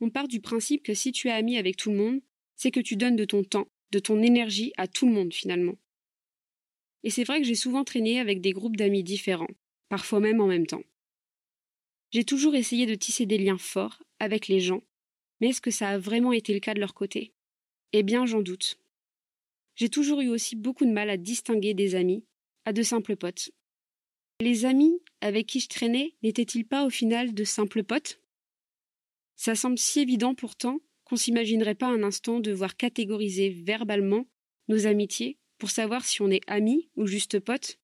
On 0.01 0.11
part 0.11 0.29
du 0.29 0.41
principe 0.41 0.83
que 0.83 0.95
si 0.95 1.13
tu 1.13 1.29
es 1.29 1.33
ami 1.33 1.59
avec 1.59 1.77
tout 1.77 1.91
le 1.91 1.97
monde, 1.97 2.21
c'est 2.57 2.71
que 2.71 2.81
tu 2.81 2.97
donnes 2.97 3.17
de 3.17 3.25
ton 3.25 3.45
temps, 3.45 3.69
de 3.93 3.99
ton 3.99 4.23
énergie 4.23 4.73
à 4.77 4.89
tout 4.89 5.07
le 5.07 5.13
monde 5.13 5.33
finalement. 5.33 5.77
Et 7.05 7.11
c'est 7.11 7.25
vrai 7.25 7.41
que 7.41 7.47
j'ai 7.47 7.55
souvent 7.55 7.85
traîné 7.85 8.19
avec 8.19 8.41
des 8.41 8.53
groupes 8.53 8.77
d'amis 8.77 9.05
différents, 9.05 9.51
parfois 9.89 10.21
même 10.21 10.41
en 10.41 10.47
même 10.47 10.67
temps. 10.67 10.83
J'ai 12.11 12.25
toujours 12.25 12.55
essayé 12.55 12.87
de 12.87 12.95
tisser 12.95 13.27
des 13.27 13.39
liens 13.39 13.59
forts 13.59 14.03
avec 14.19 14.49
les 14.49 14.61
gens, 14.61 14.83
mais 15.41 15.49
est-ce 15.49 15.61
que 15.61 15.71
ça 15.71 15.91
a 15.91 15.99
vraiment 15.99 16.33
été 16.33 16.55
le 16.55 16.61
cas 16.61 16.75
de 16.75 16.81
leur 16.81 16.95
côté? 16.95 17.35
Eh 17.93 18.03
bien, 18.03 18.25
j'en 18.25 18.41
doute. 18.41 18.79
J'ai 19.75 19.91
toujours 19.91 20.21
eu 20.21 20.29
aussi 20.29 20.57
beaucoup 20.57 20.87
de 20.87 20.91
mal 20.91 21.11
à 21.11 21.17
distinguer 21.17 21.75
des 21.75 21.95
amis 21.95 22.25
à 22.65 22.73
de 22.73 22.83
simples 22.83 23.17
potes. 23.17 23.51
Les 24.41 24.65
amis 24.65 25.03
avec 25.21 25.47
qui 25.47 25.61
je 25.61 25.69
traînais 25.69 26.15
n'étaient-ils 26.23 26.67
pas 26.67 26.85
au 26.85 26.91
final 26.91 27.35
de 27.35 27.45
simples 27.45 27.85
potes? 27.85 28.21
Ça 29.37 29.55
semble 29.55 29.79
si 29.79 30.01
évident 30.01 30.35
pourtant 30.35 30.81
qu'on 31.05 31.17
s'imaginerait 31.17 31.75
pas 31.75 31.87
un 31.87 32.03
instant 32.03 32.41
devoir 32.41 32.77
catégoriser 32.77 33.51
verbalement 33.51 34.27
nos 34.69 34.87
amitiés 34.87 35.39
pour 35.59 35.71
savoir 35.71 36.05
si 36.05 36.23
on 36.23 36.31
est 36.31 36.43
amis 36.47 36.91
ou 36.97 37.07
juste 37.07 37.41
potes, 37.41 37.79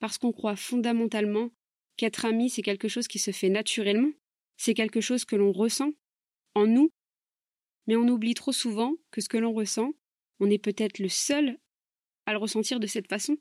parce 0.00 0.18
qu'on 0.18 0.32
croit 0.32 0.56
fondamentalement 0.56 1.50
qu'être 1.96 2.24
ami 2.24 2.50
c'est 2.50 2.62
quelque 2.62 2.88
chose 2.88 3.08
qui 3.08 3.18
se 3.18 3.30
fait 3.30 3.48
naturellement, 3.48 4.10
c'est 4.56 4.74
quelque 4.74 5.00
chose 5.00 5.24
que 5.24 5.36
l'on 5.36 5.52
ressent 5.52 5.92
en 6.54 6.66
nous, 6.66 6.90
mais 7.86 7.96
on 7.96 8.08
oublie 8.08 8.34
trop 8.34 8.52
souvent 8.52 8.94
que 9.10 9.20
ce 9.20 9.28
que 9.28 9.36
l'on 9.36 9.52
ressent, 9.52 9.92
on 10.40 10.50
est 10.50 10.58
peut-être 10.58 10.98
le 10.98 11.08
seul 11.08 11.58
à 12.26 12.32
le 12.32 12.38
ressentir 12.38 12.80
de 12.80 12.86
cette 12.86 13.08
façon. 13.08 13.36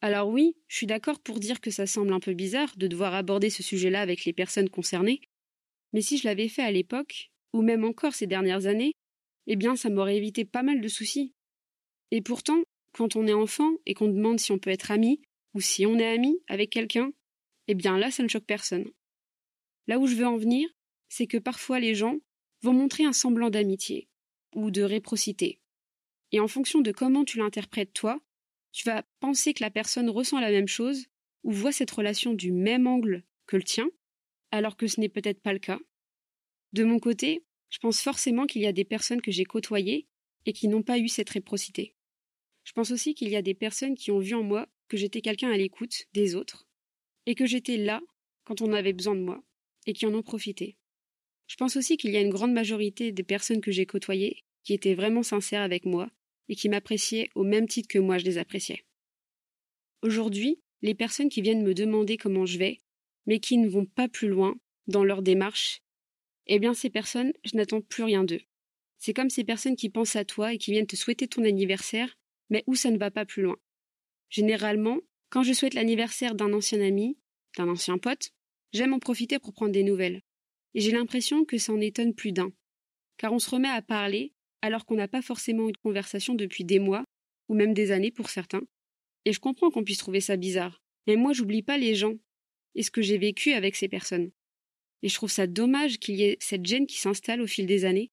Alors 0.00 0.28
oui, 0.28 0.56
je 0.68 0.76
suis 0.76 0.86
d'accord 0.86 1.20
pour 1.20 1.38
dire 1.38 1.60
que 1.60 1.70
ça 1.70 1.86
semble 1.86 2.12
un 2.12 2.20
peu 2.20 2.34
bizarre 2.34 2.76
de 2.76 2.86
devoir 2.86 3.14
aborder 3.14 3.50
ce 3.50 3.62
sujet-là 3.62 4.00
avec 4.00 4.24
les 4.24 4.32
personnes 4.32 4.68
concernées, 4.68 5.20
mais 5.92 6.00
si 6.00 6.18
je 6.18 6.26
l'avais 6.26 6.48
fait 6.48 6.62
à 6.62 6.72
l'époque, 6.72 7.30
ou 7.52 7.62
même 7.62 7.84
encore 7.84 8.14
ces 8.14 8.26
dernières 8.26 8.66
années, 8.66 8.94
eh 9.46 9.56
bien 9.56 9.76
ça 9.76 9.90
m'aurait 9.90 10.16
évité 10.16 10.44
pas 10.44 10.62
mal 10.62 10.80
de 10.80 10.88
soucis. 10.88 11.34
Et 12.10 12.20
pourtant, 12.20 12.62
quand 12.92 13.16
on 13.16 13.26
est 13.26 13.32
enfant 13.32 13.72
et 13.86 13.94
qu'on 13.94 14.08
demande 14.08 14.40
si 14.40 14.52
on 14.52 14.58
peut 14.58 14.70
être 14.70 14.90
ami, 14.90 15.22
ou 15.54 15.60
si 15.60 15.86
on 15.86 15.98
est 15.98 16.06
ami 16.06 16.38
avec 16.48 16.70
quelqu'un, 16.70 17.12
eh 17.68 17.74
bien 17.74 17.98
là 17.98 18.10
ça 18.10 18.22
ne 18.22 18.28
choque 18.28 18.44
personne. 18.44 18.90
Là 19.86 19.98
où 19.98 20.06
je 20.06 20.14
veux 20.14 20.26
en 20.26 20.36
venir, 20.36 20.68
c'est 21.08 21.26
que 21.26 21.38
parfois 21.38 21.80
les 21.80 21.94
gens 21.94 22.18
vont 22.62 22.72
montrer 22.72 23.04
un 23.04 23.12
semblant 23.12 23.50
d'amitié, 23.50 24.08
ou 24.54 24.70
de 24.70 24.82
réprocité. 24.82 25.60
Et 26.30 26.40
en 26.40 26.48
fonction 26.48 26.80
de 26.80 26.92
comment 26.92 27.24
tu 27.24 27.38
l'interprètes 27.38 27.92
toi, 27.92 28.20
tu 28.72 28.84
vas 28.84 29.04
penser 29.20 29.52
que 29.52 29.62
la 29.62 29.70
personne 29.70 30.08
ressent 30.08 30.40
la 30.40 30.50
même 30.50 30.68
chose 30.68 31.06
ou 31.42 31.52
voit 31.52 31.72
cette 31.72 31.90
relation 31.90 32.32
du 32.32 32.52
même 32.52 32.86
angle 32.86 33.24
que 33.46 33.56
le 33.56 33.62
tien, 33.62 33.90
alors 34.50 34.76
que 34.76 34.86
ce 34.86 35.00
n'est 35.00 35.08
peut-être 35.08 35.40
pas 35.40 35.52
le 35.52 35.58
cas. 35.58 35.80
De 36.72 36.84
mon 36.84 36.98
côté, 36.98 37.44
je 37.68 37.78
pense 37.78 38.00
forcément 38.00 38.46
qu'il 38.46 38.62
y 38.62 38.66
a 38.66 38.72
des 38.72 38.84
personnes 38.84 39.20
que 39.20 39.30
j'ai 39.30 39.44
côtoyées 39.44 40.06
et 40.46 40.52
qui 40.52 40.68
n'ont 40.68 40.82
pas 40.82 40.98
eu 40.98 41.08
cette 41.08 41.30
réprocité. 41.30 41.94
Je 42.64 42.72
pense 42.72 42.90
aussi 42.90 43.14
qu'il 43.14 43.28
y 43.28 43.36
a 43.36 43.42
des 43.42 43.54
personnes 43.54 43.96
qui 43.96 44.10
ont 44.10 44.20
vu 44.20 44.34
en 44.34 44.42
moi 44.42 44.68
que 44.88 44.96
j'étais 44.96 45.20
quelqu'un 45.20 45.50
à 45.50 45.56
l'écoute 45.56 46.06
des 46.12 46.34
autres 46.34 46.66
et 47.26 47.34
que 47.34 47.46
j'étais 47.46 47.76
là 47.76 48.00
quand 48.44 48.60
on 48.60 48.72
avait 48.72 48.92
besoin 48.92 49.14
de 49.14 49.20
moi 49.20 49.42
et 49.86 49.92
qui 49.92 50.06
en 50.06 50.14
ont 50.14 50.22
profité. 50.22 50.76
Je 51.46 51.56
pense 51.56 51.76
aussi 51.76 51.96
qu'il 51.96 52.12
y 52.12 52.16
a 52.16 52.20
une 52.20 52.30
grande 52.30 52.52
majorité 52.52 53.12
des 53.12 53.22
personnes 53.22 53.60
que 53.60 53.72
j'ai 53.72 53.86
côtoyées 53.86 54.44
qui 54.64 54.74
étaient 54.74 54.94
vraiment 54.94 55.22
sincères 55.22 55.62
avec 55.62 55.84
moi 55.84 56.10
et 56.48 56.54
qui 56.54 56.68
m'appréciaient 56.68 57.30
au 57.34 57.44
même 57.44 57.68
titre 57.68 57.88
que 57.88 57.98
moi 57.98 58.18
je 58.18 58.24
les 58.24 58.38
appréciais. 58.38 58.84
Aujourd'hui, 60.02 60.60
les 60.82 60.94
personnes 60.94 61.28
qui 61.28 61.42
viennent 61.42 61.62
me 61.62 61.74
demander 61.74 62.16
comment 62.16 62.46
je 62.46 62.58
vais, 62.58 62.80
mais 63.26 63.38
qui 63.38 63.58
ne 63.58 63.68
vont 63.68 63.86
pas 63.86 64.08
plus 64.08 64.28
loin 64.28 64.56
dans 64.86 65.04
leur 65.04 65.22
démarche, 65.22 65.82
eh 66.46 66.58
bien 66.58 66.74
ces 66.74 66.90
personnes, 66.90 67.32
je 67.44 67.56
n'attends 67.56 67.80
plus 67.80 68.02
rien 68.02 68.24
d'eux. 68.24 68.40
C'est 68.98 69.14
comme 69.14 69.30
ces 69.30 69.44
personnes 69.44 69.76
qui 69.76 69.90
pensent 69.90 70.16
à 70.16 70.24
toi 70.24 70.52
et 70.52 70.58
qui 70.58 70.72
viennent 70.72 70.86
te 70.86 70.96
souhaiter 70.96 71.28
ton 71.28 71.44
anniversaire, 71.44 72.16
mais 72.50 72.64
où 72.66 72.74
ça 72.74 72.90
ne 72.90 72.98
va 72.98 73.10
pas 73.10 73.24
plus 73.24 73.42
loin. 73.42 73.56
Généralement, 74.28 74.98
quand 75.32 75.42
je 75.42 75.54
souhaite 75.54 75.72
l'anniversaire 75.72 76.34
d'un 76.34 76.52
ancien 76.52 76.78
ami, 76.82 77.16
d'un 77.56 77.66
ancien 77.66 77.96
pote, 77.96 78.32
j'aime 78.74 78.92
en 78.92 78.98
profiter 78.98 79.38
pour 79.38 79.54
prendre 79.54 79.72
des 79.72 79.82
nouvelles. 79.82 80.20
Et 80.74 80.80
j'ai 80.82 80.92
l'impression 80.92 81.46
que 81.46 81.56
ça 81.56 81.72
en 81.72 81.80
étonne 81.80 82.14
plus 82.14 82.32
d'un. 82.32 82.52
Car 83.16 83.32
on 83.32 83.38
se 83.38 83.48
remet 83.48 83.68
à 83.68 83.80
parler 83.80 84.34
alors 84.60 84.84
qu'on 84.84 84.94
n'a 84.94 85.08
pas 85.08 85.22
forcément 85.22 85.70
eu 85.70 85.72
de 85.72 85.78
conversation 85.78 86.34
depuis 86.34 86.64
des 86.64 86.78
mois, 86.78 87.04
ou 87.48 87.54
même 87.54 87.72
des 87.72 87.92
années 87.92 88.10
pour 88.10 88.28
certains. 88.28 88.60
Et 89.24 89.32
je 89.32 89.40
comprends 89.40 89.70
qu'on 89.70 89.84
puisse 89.84 89.98
trouver 89.98 90.20
ça 90.20 90.36
bizarre. 90.36 90.82
Mais 91.06 91.16
moi, 91.16 91.32
j'oublie 91.32 91.62
pas 91.62 91.78
les 91.78 91.94
gens 91.94 92.14
et 92.74 92.82
ce 92.82 92.90
que 92.90 93.00
j'ai 93.00 93.16
vécu 93.16 93.52
avec 93.52 93.74
ces 93.74 93.88
personnes. 93.88 94.32
Et 95.02 95.08
je 95.08 95.14
trouve 95.14 95.30
ça 95.30 95.46
dommage 95.46 95.98
qu'il 95.98 96.16
y 96.16 96.24
ait 96.24 96.36
cette 96.40 96.66
gêne 96.66 96.86
qui 96.86 96.98
s'installe 96.98 97.40
au 97.40 97.46
fil 97.46 97.64
des 97.64 97.86
années. 97.86 98.10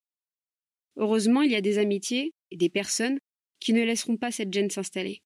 Heureusement, 0.95 1.41
il 1.41 1.51
y 1.51 1.55
a 1.55 1.61
des 1.61 1.79
amitiés 1.79 2.33
et 2.49 2.55
des 2.55 2.69
personnes 2.69 3.19
qui 3.59 3.73
ne 3.73 3.83
laisseront 3.83 4.15
pas 4.15 4.31
cette 4.31 4.53
gêne 4.53 4.69
s'installer. 4.69 5.21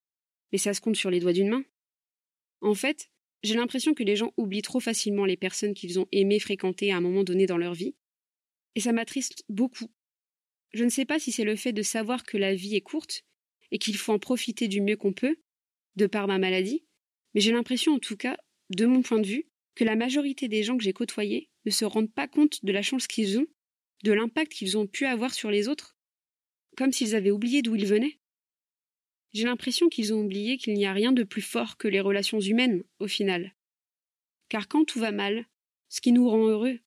Mais 0.51 0.57
ça 0.57 0.73
se 0.73 0.81
compte 0.81 0.95
sur 0.95 1.12
les 1.12 1.19
doigts 1.19 1.33
d'une 1.33 1.50
main. 1.50 1.63
En 2.63 2.74
fait, 2.74 3.10
j'ai 3.43 3.55
l'impression 3.55 3.93
que 3.93 4.03
les 4.03 4.15
gens 4.15 4.34
oublient 4.38 4.62
trop 4.62 4.79
facilement 4.79 5.25
les 5.25 5.38
personnes 5.38 5.74
qu'ils 5.74 6.00
ont 6.00 6.08
aimé 6.12 6.39
fréquenter 6.39 6.91
à 6.91 6.98
un 6.98 7.01
moment 7.01 7.24
donné 7.24 7.46
dans 7.46 7.58
leur 7.58 7.74
vie. 7.74 7.96
Et 8.75 8.79
ça 8.79 8.91
m'attriste 8.91 9.43
beaucoup 9.50 9.89
je 10.74 10.84
ne 10.84 10.89
sais 10.89 11.05
pas 11.05 11.20
si 11.20 11.32
c'est 11.32 11.43
le 11.43 11.55
fait 11.55 11.72
de 11.72 11.84
savoir 11.84 12.24
que 12.24 12.38
la 12.38 12.53
vie 12.53 12.75
est 12.75 12.82
courte 12.82 13.24
et 13.72 13.77
qu'il 13.77 13.96
faut 13.96 14.12
en 14.12 14.20
profiter 14.20 14.67
du 14.67 14.82
mieux 14.82 14.98
qu'on 14.98 15.13
peut, 15.13 15.38
de 15.96 16.08
par 16.08 16.27
ma 16.27 16.39
maladie, 16.39 16.84
mais 17.34 17.41
j'ai 17.41 17.51
l'impression 17.51 17.93
en 17.93 18.00
tout 18.00 18.17
cas, 18.17 18.38
de 18.72 18.86
mon 18.86 19.01
point 19.01 19.20
de 19.20 19.27
vue, 19.27 19.48
que 19.75 19.84
la 19.84 19.96
majorité 19.96 20.48
des 20.48 20.63
gens 20.63 20.77
que 20.77 20.84
j'ai 20.84 20.93
côtoyés 20.93 21.50
ne 21.65 21.72
se 21.72 21.86
rendent 21.86 22.12
pas 22.12 22.27
compte 22.27 22.63
de 22.63 22.72
la 22.72 22.82
chance 22.82 23.08
qu'ils 23.08 23.39
ont, 23.39 23.48
de 24.03 24.12
l'impact 24.12 24.51
qu'ils 24.51 24.77
ont 24.77 24.88
pu 24.88 25.05
avoir 25.05 25.34
sur 25.34 25.50
les 25.51 25.67
autres, 25.67 25.96
comme 26.75 26.91
s'ils 26.91 27.15
avaient 27.15 27.32
oublié 27.32 27.62
d'où 27.62 27.75
ils 27.75 27.86
venaient. 27.86 28.20
J'ai 29.33 29.45
l'impression 29.45 29.89
qu'ils 29.89 30.13
ont 30.13 30.21
oublié 30.21 30.57
qu'il 30.57 30.73
n'y 30.73 30.85
a 30.85 30.93
rien 30.93 31.11
de 31.11 31.23
plus 31.23 31.41
fort 31.41 31.77
que 31.77 31.87
les 31.87 31.99
relations 31.99 32.39
humaines, 32.39 32.83
au 32.99 33.07
final. 33.07 33.55
Car 34.49 34.67
quand 34.67 34.85
tout 34.85 34.99
va 34.99 35.11
mal, 35.11 35.45
ce 35.89 36.01
qui 36.01 36.11
nous 36.11 36.29
rend 36.29 36.47
heureux, 36.47 36.79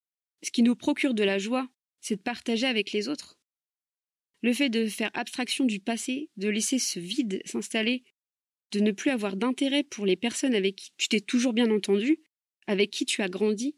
ce 0.43 0.51
qui 0.51 0.63
nous 0.63 0.77
procure 0.77 1.15
de 1.15 1.25
la 1.25 1.39
joie, 1.39 1.69
c'est 2.01 2.17
de 2.17 2.23
partager 2.23 2.67
avec 2.67 2.93
les 2.93 3.09
autres. 3.09 3.39
Le 4.43 4.53
fait 4.53 4.69
de 4.69 4.87
faire 4.87 5.11
abstraction 5.15 5.65
du 5.65 5.81
passé, 5.81 6.31
de 6.37 6.49
laisser 6.49 6.79
ce 6.79 7.01
vide 7.01 7.43
s'installer, 7.45 8.05
de 8.71 8.81
ne 8.81 8.93
plus 8.93 9.11
avoir 9.11 9.37
d'intérêt 9.37 9.83
pour 9.83 10.07
les 10.07 10.17
personnes 10.17 10.55
avec 10.55 10.77
qui 10.77 10.91
tu 10.97 11.09
t'es 11.09 11.21
toujours 11.21 11.53
bien 11.53 11.71
entendu, 11.71 12.21
avec 12.67 12.91
qui 12.91 13.07
tu 13.07 13.23
as 13.23 13.29
grandi, 13.29 13.77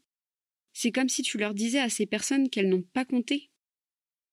c'est 0.73 0.93
comme 0.93 1.09
si 1.09 1.23
tu 1.23 1.39
leur 1.39 1.55
disais 1.55 1.81
à 1.81 1.89
ces 1.89 2.07
personnes 2.07 2.49
qu'elles 2.51 2.69
n'ont 2.69 2.83
pas 2.83 3.05
compté. 3.05 3.51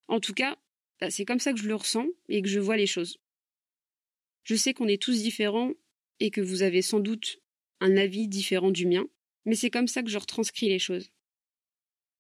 En 0.08 0.20
tout 0.20 0.34
cas, 0.34 0.58
bah, 1.00 1.10
c'est 1.10 1.26
comme 1.26 1.40
ça 1.40 1.54
que 1.54 1.60
je 1.60 1.68
le 1.68 1.76
ressens 1.76 2.08
et 2.30 2.42
que 2.42 2.48
je 2.48 2.60
vois 2.60 2.78
les 2.78 2.86
choses. 2.86 3.18
Je 4.46 4.56
sais 4.56 4.74
qu'on 4.74 4.88
est 4.88 5.02
tous 5.02 5.24
différents 5.24 5.74
et 6.20 6.32
que 6.32 6.40
vous 6.40 6.62
avez 6.62 6.84
sans 6.84 7.00
doute 7.00 7.42
un 7.82 7.98
avis 7.98 8.28
différent 8.28 8.72
du 8.72 8.86
mien, 8.86 9.08
mais 9.44 9.56
c'est 9.56 9.72
comme 9.72 9.88
ça 9.88 10.04
que 10.04 10.10
je 10.10 10.18
retranscris 10.18 10.70
les 10.70 10.80
choses. 10.80 11.12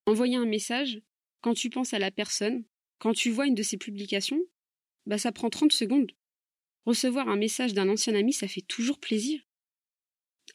Envoyer 0.08 0.36
un 0.36 0.46
message, 0.46 1.01
quand 1.41 1.53
tu 1.53 1.70
penses 1.70 1.94
à 1.94 2.00
la 2.00 2.12
personne, 2.12 2.65
quand 2.98 3.13
tu 3.13 3.29
vois 3.29 3.46
une 3.46 3.53
de 3.55 3.62
ces 3.62 3.77
publications, 3.77 4.41
bah 5.05 5.20
ça 5.20 5.32
prend 5.32 5.51
30 5.51 5.72
secondes. 5.72 6.12
Recevoir 6.86 7.29
un 7.29 7.38
message 7.38 7.75
d'un 7.75 7.89
ancien 7.89 8.15
ami, 8.15 8.34
ça 8.34 8.48
fait 8.48 8.62
toujours 8.62 9.00
plaisir. 9.00 9.39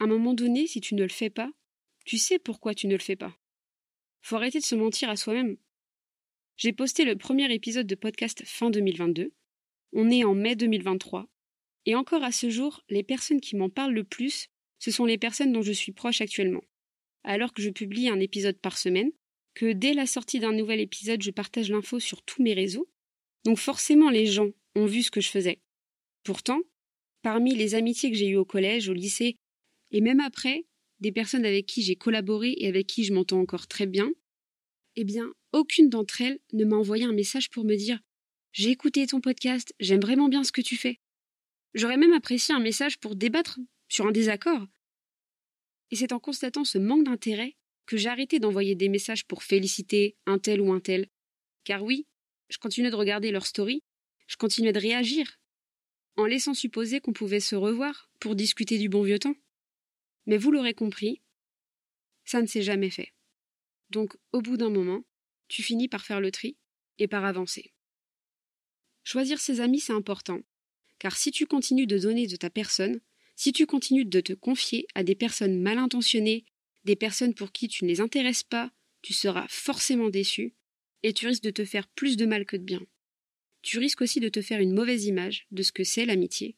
À 0.00 0.04
un 0.04 0.08
moment 0.08 0.34
donné, 0.34 0.66
si 0.66 0.80
tu 0.80 0.96
ne 0.96 1.02
le 1.02 1.08
fais 1.08 1.30
pas, 1.30 1.52
tu 2.04 2.18
sais 2.18 2.40
pourquoi 2.40 2.74
tu 2.74 2.88
ne 2.88 2.94
le 2.94 3.02
fais 3.02 3.16
pas. 3.16 3.36
Faut 4.22 4.34
arrêter 4.34 4.58
de 4.58 4.64
se 4.64 4.74
mentir 4.74 5.08
à 5.08 5.16
soi-même. 5.16 5.56
J'ai 6.56 6.72
posté 6.72 7.04
le 7.04 7.16
premier 7.16 7.52
épisode 7.54 7.86
de 7.86 7.94
podcast 7.94 8.42
fin 8.44 8.70
2022. 8.70 9.32
On 9.92 10.10
est 10.10 10.24
en 10.24 10.34
mai 10.34 10.56
2023. 10.56 11.29
Et 11.86 11.94
encore 11.94 12.22
à 12.22 12.32
ce 12.32 12.50
jour, 12.50 12.82
les 12.88 13.02
personnes 13.02 13.40
qui 13.40 13.56
m'en 13.56 13.70
parlent 13.70 13.94
le 13.94 14.04
plus, 14.04 14.48
ce 14.78 14.90
sont 14.90 15.04
les 15.04 15.18
personnes 15.18 15.52
dont 15.52 15.62
je 15.62 15.72
suis 15.72 15.92
proche 15.92 16.20
actuellement. 16.20 16.62
Alors 17.22 17.52
que 17.52 17.62
je 17.62 17.70
publie 17.70 18.08
un 18.08 18.20
épisode 18.20 18.58
par 18.58 18.78
semaine, 18.78 19.10
que 19.54 19.72
dès 19.72 19.94
la 19.94 20.06
sortie 20.06 20.40
d'un 20.40 20.52
nouvel 20.52 20.80
épisode, 20.80 21.22
je 21.22 21.30
partage 21.30 21.70
l'info 21.70 21.98
sur 21.98 22.22
tous 22.22 22.42
mes 22.42 22.54
réseaux. 22.54 22.88
Donc 23.44 23.58
forcément, 23.58 24.10
les 24.10 24.26
gens 24.26 24.50
ont 24.74 24.86
vu 24.86 25.02
ce 25.02 25.10
que 25.10 25.20
je 25.20 25.28
faisais. 25.28 25.60
Pourtant, 26.22 26.60
parmi 27.22 27.54
les 27.54 27.74
amitiés 27.74 28.10
que 28.10 28.16
j'ai 28.16 28.28
eues 28.28 28.36
au 28.36 28.44
collège, 28.44 28.88
au 28.88 28.94
lycée, 28.94 29.36
et 29.90 30.00
même 30.00 30.20
après, 30.20 30.66
des 31.00 31.12
personnes 31.12 31.44
avec 31.44 31.66
qui 31.66 31.82
j'ai 31.82 31.96
collaboré 31.96 32.54
et 32.58 32.68
avec 32.68 32.86
qui 32.86 33.04
je 33.04 33.12
m'entends 33.12 33.40
encore 33.40 33.66
très 33.66 33.86
bien, 33.86 34.10
eh 34.96 35.04
bien, 35.04 35.32
aucune 35.52 35.88
d'entre 35.88 36.20
elles 36.20 36.38
ne 36.52 36.64
m'a 36.64 36.76
envoyé 36.76 37.04
un 37.04 37.12
message 37.12 37.50
pour 37.50 37.64
me 37.64 37.74
dire 37.74 38.00
J'ai 38.52 38.70
écouté 38.70 39.06
ton 39.06 39.20
podcast, 39.20 39.74
j'aime 39.80 40.00
vraiment 40.00 40.28
bien 40.28 40.44
ce 40.44 40.52
que 40.52 40.60
tu 40.60 40.76
fais. 40.76 41.00
J'aurais 41.74 41.96
même 41.96 42.12
apprécié 42.12 42.54
un 42.54 42.60
message 42.60 42.98
pour 42.98 43.16
débattre 43.16 43.58
sur 43.88 44.06
un 44.06 44.12
désaccord. 44.12 44.66
Et 45.90 45.96
c'est 45.96 46.12
en 46.12 46.20
constatant 46.20 46.64
ce 46.64 46.78
manque 46.78 47.04
d'intérêt 47.04 47.56
que 47.86 47.96
j'ai 47.96 48.08
arrêté 48.08 48.38
d'envoyer 48.38 48.74
des 48.74 48.88
messages 48.88 49.26
pour 49.26 49.42
féliciter 49.42 50.16
un 50.26 50.38
tel 50.38 50.60
ou 50.60 50.72
un 50.72 50.80
tel. 50.80 51.08
Car 51.64 51.82
oui, 51.82 52.06
je 52.48 52.58
continuais 52.58 52.90
de 52.90 52.96
regarder 52.96 53.30
leur 53.30 53.46
story, 53.46 53.82
je 54.26 54.36
continuais 54.36 54.72
de 54.72 54.80
réagir, 54.80 55.40
en 56.16 56.26
laissant 56.26 56.54
supposer 56.54 57.00
qu'on 57.00 57.12
pouvait 57.12 57.40
se 57.40 57.56
revoir 57.56 58.10
pour 58.20 58.36
discuter 58.36 58.78
du 58.78 58.88
bon 58.88 59.02
vieux 59.02 59.18
temps. 59.18 59.34
Mais 60.26 60.36
vous 60.36 60.52
l'aurez 60.52 60.74
compris, 60.74 61.22
ça 62.24 62.40
ne 62.42 62.46
s'est 62.46 62.62
jamais 62.62 62.90
fait. 62.90 63.12
Donc, 63.90 64.16
au 64.32 64.40
bout 64.40 64.56
d'un 64.56 64.70
moment, 64.70 65.04
tu 65.48 65.62
finis 65.62 65.88
par 65.88 66.04
faire 66.04 66.20
le 66.20 66.30
tri 66.30 66.56
et 66.98 67.08
par 67.08 67.24
avancer. 67.24 67.72
Choisir 69.02 69.40
ses 69.40 69.60
amis, 69.60 69.80
c'est 69.80 69.92
important, 69.92 70.40
car 71.00 71.16
si 71.16 71.32
tu 71.32 71.46
continues 71.46 71.88
de 71.88 71.98
donner 71.98 72.28
de 72.28 72.36
ta 72.36 72.50
personne, 72.50 73.00
si 73.34 73.52
tu 73.52 73.66
continues 73.66 74.04
de 74.04 74.20
te 74.20 74.34
confier 74.34 74.86
à 74.94 75.02
des 75.02 75.16
personnes 75.16 75.60
mal 75.60 75.78
intentionnées 75.78 76.44
des 76.84 76.96
personnes 76.96 77.34
pour 77.34 77.52
qui 77.52 77.68
tu 77.68 77.84
ne 77.84 77.90
les 77.90 78.00
intéresses 78.00 78.42
pas, 78.42 78.70
tu 79.02 79.12
seras 79.12 79.46
forcément 79.48 80.08
déçu 80.08 80.54
et 81.02 81.12
tu 81.12 81.26
risques 81.26 81.42
de 81.42 81.50
te 81.50 81.64
faire 81.64 81.88
plus 81.88 82.16
de 82.16 82.26
mal 82.26 82.46
que 82.46 82.56
de 82.56 82.62
bien. 82.62 82.80
Tu 83.62 83.78
risques 83.78 84.02
aussi 84.02 84.20
de 84.20 84.28
te 84.28 84.42
faire 84.42 84.60
une 84.60 84.74
mauvaise 84.74 85.06
image 85.06 85.46
de 85.50 85.62
ce 85.62 85.72
que 85.72 85.84
c'est 85.84 86.06
l'amitié. 86.06 86.56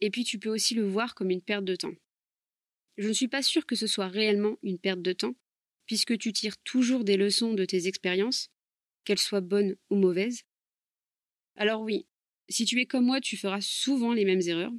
Et 0.00 0.10
puis 0.10 0.24
tu 0.24 0.38
peux 0.38 0.50
aussi 0.50 0.74
le 0.74 0.86
voir 0.86 1.14
comme 1.14 1.30
une 1.30 1.42
perte 1.42 1.64
de 1.64 1.76
temps. 1.76 1.94
Je 2.96 3.08
ne 3.08 3.12
suis 3.12 3.28
pas 3.28 3.42
sûre 3.42 3.66
que 3.66 3.76
ce 3.76 3.86
soit 3.86 4.08
réellement 4.08 4.56
une 4.62 4.78
perte 4.78 5.02
de 5.02 5.12
temps, 5.12 5.34
puisque 5.86 6.16
tu 6.18 6.32
tires 6.32 6.58
toujours 6.58 7.04
des 7.04 7.16
leçons 7.16 7.54
de 7.54 7.64
tes 7.64 7.86
expériences, 7.86 8.50
qu'elles 9.04 9.18
soient 9.18 9.40
bonnes 9.40 9.76
ou 9.90 9.96
mauvaises. 9.96 10.44
Alors 11.56 11.82
oui, 11.82 12.06
si 12.48 12.64
tu 12.64 12.80
es 12.80 12.86
comme 12.86 13.06
moi, 13.06 13.20
tu 13.20 13.36
feras 13.36 13.60
souvent 13.60 14.12
les 14.12 14.24
mêmes 14.24 14.42
erreurs, 14.42 14.72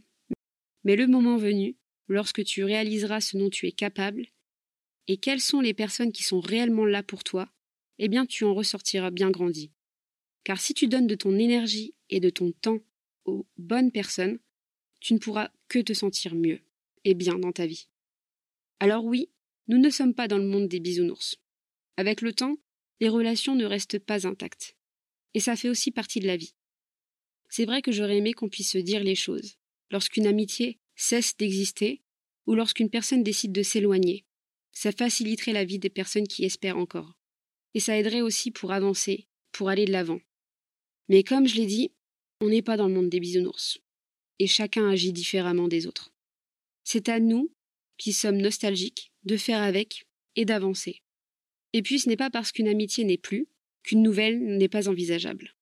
mais 0.84 0.95
le 0.95 1.07
moment 1.07 1.38
venu, 1.38 1.77
lorsque 2.07 2.43
tu 2.43 2.63
réaliseras 2.63 3.22
ce 3.22 3.38
dont 3.38 3.50
tu 3.50 3.67
es 3.67 3.72
capable, 3.72 4.27
et 5.07 5.17
quelles 5.17 5.41
sont 5.41 5.62
les 5.62 5.74
personnes 5.74 6.12
qui 6.12 6.24
sont 6.24 6.39
réellement 6.39 6.86
là 6.86 7.03
pour 7.03 7.24
toi, 7.24 7.51
eh 8.00 8.07
bien 8.07 8.25
tu 8.25 8.43
en 8.43 8.53
ressortiras 8.53 9.12
bien 9.12 9.31
grandi. 9.31 9.72
Car 10.43 10.60
si 10.60 10.74
tu 10.74 10.88
donnes 10.88 11.07
de 11.07 11.15
ton 11.15 11.38
énergie 11.38 11.95
et 12.10 12.19
de 12.19 12.29
ton 12.29 12.51
temps 12.51 12.79
aux 13.25 13.48
bonnes 13.57 13.91
personnes, 13.91 14.39
tu 15.00 15.13
ne 15.13 15.19
pourras 15.19 15.50
que 15.67 15.79
te 15.79 15.93
sentir 15.93 16.36
mieux. 16.36 16.62
et 17.07 17.13
bien 17.13 17.38
dans 17.38 17.51
ta 17.51 17.67
vie. 17.67 17.88
Alors 18.79 19.05
oui, 19.05 19.29
nous 19.67 19.77
ne 19.77 19.91
sommes 19.91 20.15
pas 20.15 20.27
dans 20.27 20.39
le 20.39 20.48
monde 20.48 20.67
des 20.67 20.79
bisounours. 20.79 21.36
Avec 21.98 22.22
le 22.22 22.34
temps, 22.34 22.57
les 23.00 23.10
relations 23.10 23.53
ne 23.53 23.63
restent 23.63 24.00
pas 24.00 24.25
intactes. 24.25 24.75
Et 25.36 25.39
ça 25.39 25.55
fait 25.55 25.69
aussi 25.69 25.91
partie 25.91 26.19
de 26.19 26.25
la 26.25 26.36
vie. 26.36 26.55
C'est 27.57 27.63
vrai 27.63 27.81
que 27.81 27.93
j'aurais 27.93 28.17
aimé 28.17 28.33
qu'on 28.33 28.50
puisse 28.50 28.71
se 28.71 28.77
dire 28.77 29.01
les 29.01 29.15
choses, 29.15 29.55
lorsqu'une 29.89 30.27
amitié 30.27 30.77
cesse 30.97 31.38
d'exister 31.38 32.01
ou 32.47 32.53
lorsqu'une 32.53 32.89
personne 32.89 33.24
décide 33.24 33.53
de 33.53 33.63
s'éloigner. 33.63 34.25
Ça 34.74 34.91
faciliterait 34.91 35.53
la 35.53 35.63
vie 35.63 35.79
des 35.79 35.89
personnes 35.89 36.27
qui 36.27 36.43
espèrent 36.43 36.77
encore. 36.77 37.17
Et 37.74 37.79
ça 37.79 37.97
aiderait 37.97 38.19
aussi 38.19 38.51
pour 38.51 38.74
avancer, 38.74 39.29
pour 39.53 39.69
aller 39.69 39.85
de 39.85 39.93
l'avant. 39.93 40.19
Mais 41.07 41.24
comme 41.24 41.47
je 41.47 41.55
l'ai 41.55 41.65
dit, 41.65 41.93
on 42.41 42.50
n'est 42.50 42.62
pas 42.62 42.75
dans 42.75 42.89
le 42.89 42.93
monde 42.93 43.07
des 43.07 43.21
bisounours. 43.21 43.79
Et 44.39 44.47
chacun 44.47 44.89
agit 44.89 45.13
différemment 45.13 45.69
des 45.69 45.88
autres. 45.88 46.12
C'est 46.83 47.07
à 47.07 47.21
nous, 47.21 47.53
qui 47.97 48.12
sommes 48.12 48.41
nostalgiques, 48.41 49.13
de 49.24 49.38
faire 49.38 49.62
avec 49.62 50.07
et 50.35 50.43
d'avancer. 50.43 51.03
Et 51.71 51.81
puis 51.81 52.00
ce 52.00 52.09
n'est 52.09 52.17
pas 52.17 52.29
parce 52.29 52.51
qu'une 52.51 52.67
amitié 52.67 53.05
n'est 53.05 53.17
plus 53.17 53.47
qu'une 53.81 54.03
nouvelle 54.03 54.57
n'est 54.57 54.67
pas 54.67 54.89
envisageable. 54.89 55.55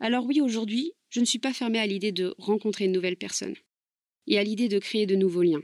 Alors 0.00 0.24
oui, 0.26 0.40
aujourd'hui, 0.40 0.92
je 1.10 1.20
ne 1.20 1.24
suis 1.24 1.38
pas 1.38 1.52
fermée 1.52 1.78
à 1.78 1.86
l'idée 1.86 2.12
de 2.12 2.34
rencontrer 2.38 2.84
une 2.84 2.92
nouvelle 2.92 3.16
personne 3.16 3.56
et 4.26 4.38
à 4.38 4.44
l'idée 4.44 4.68
de 4.68 4.78
créer 4.78 5.06
de 5.06 5.16
nouveaux 5.16 5.42
liens. 5.42 5.62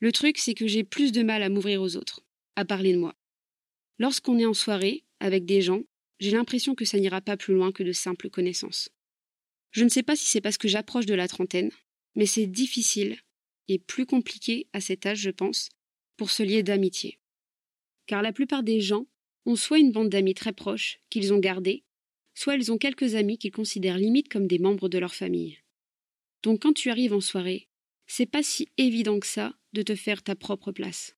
Le 0.00 0.12
truc, 0.12 0.38
c'est 0.38 0.54
que 0.54 0.66
j'ai 0.66 0.84
plus 0.84 1.12
de 1.12 1.22
mal 1.22 1.42
à 1.42 1.48
m'ouvrir 1.48 1.80
aux 1.80 1.96
autres, 1.96 2.22
à 2.56 2.64
parler 2.64 2.92
de 2.92 2.98
moi. 2.98 3.14
Lorsqu'on 3.98 4.38
est 4.38 4.46
en 4.46 4.54
soirée, 4.54 5.04
avec 5.20 5.44
des 5.44 5.62
gens, 5.62 5.82
j'ai 6.18 6.32
l'impression 6.32 6.74
que 6.74 6.84
ça 6.84 6.98
n'ira 6.98 7.20
pas 7.20 7.36
plus 7.36 7.54
loin 7.54 7.72
que 7.72 7.82
de 7.82 7.92
simples 7.92 8.30
connaissances. 8.30 8.90
Je 9.70 9.84
ne 9.84 9.88
sais 9.88 10.02
pas 10.02 10.16
si 10.16 10.26
c'est 10.26 10.40
parce 10.40 10.58
que 10.58 10.68
j'approche 10.68 11.06
de 11.06 11.14
la 11.14 11.28
trentaine, 11.28 11.70
mais 12.14 12.26
c'est 12.26 12.46
difficile 12.46 13.18
et 13.68 13.78
plus 13.78 14.06
compliqué 14.06 14.68
à 14.72 14.80
cet 14.80 15.06
âge, 15.06 15.18
je 15.18 15.30
pense, 15.30 15.68
pour 16.16 16.30
se 16.30 16.42
lier 16.42 16.62
d'amitié. 16.62 17.18
Car 18.06 18.22
la 18.22 18.32
plupart 18.32 18.62
des 18.62 18.80
gens 18.80 19.06
ont 19.44 19.56
soit 19.56 19.78
une 19.78 19.92
bande 19.92 20.08
d'amis 20.08 20.34
très 20.34 20.52
proches 20.52 21.00
qu'ils 21.10 21.32
ont 21.32 21.38
gardée, 21.38 21.84
soit 22.36 22.54
ils 22.54 22.70
ont 22.70 22.78
quelques 22.78 23.14
amis 23.14 23.38
qu'ils 23.38 23.50
considèrent 23.50 23.98
limite 23.98 24.28
comme 24.28 24.46
des 24.46 24.58
membres 24.58 24.88
de 24.88 24.98
leur 24.98 25.14
famille. 25.14 25.58
Donc 26.42 26.62
quand 26.62 26.74
tu 26.74 26.90
arrives 26.90 27.14
en 27.14 27.20
soirée, 27.20 27.68
c'est 28.06 28.26
pas 28.26 28.42
si 28.42 28.68
évident 28.76 29.18
que 29.18 29.26
ça 29.26 29.54
de 29.72 29.82
te 29.82 29.96
faire 29.96 30.22
ta 30.22 30.36
propre 30.36 30.70
place. 30.70 31.16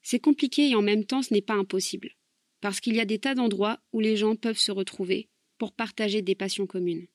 C'est 0.00 0.20
compliqué 0.20 0.70
et 0.70 0.74
en 0.76 0.82
même 0.82 1.04
temps 1.04 1.22
ce 1.22 1.34
n'est 1.34 1.42
pas 1.42 1.54
impossible, 1.54 2.16
parce 2.60 2.80
qu'il 2.80 2.94
y 2.94 3.00
a 3.00 3.04
des 3.04 3.18
tas 3.18 3.34
d'endroits 3.34 3.80
où 3.92 4.00
les 4.00 4.16
gens 4.16 4.36
peuvent 4.36 4.58
se 4.58 4.72
retrouver 4.72 5.28
pour 5.58 5.72
partager 5.72 6.22
des 6.22 6.36
passions 6.36 6.66
communes. 6.66 7.08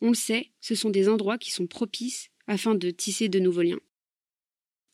On 0.00 0.08
le 0.08 0.14
sait, 0.14 0.50
ce 0.60 0.74
sont 0.74 0.90
des 0.90 1.08
endroits 1.08 1.38
qui 1.38 1.52
sont 1.52 1.68
propices 1.68 2.30
afin 2.48 2.74
de 2.74 2.90
tisser 2.90 3.28
de 3.28 3.38
nouveaux 3.38 3.62
liens. 3.62 3.80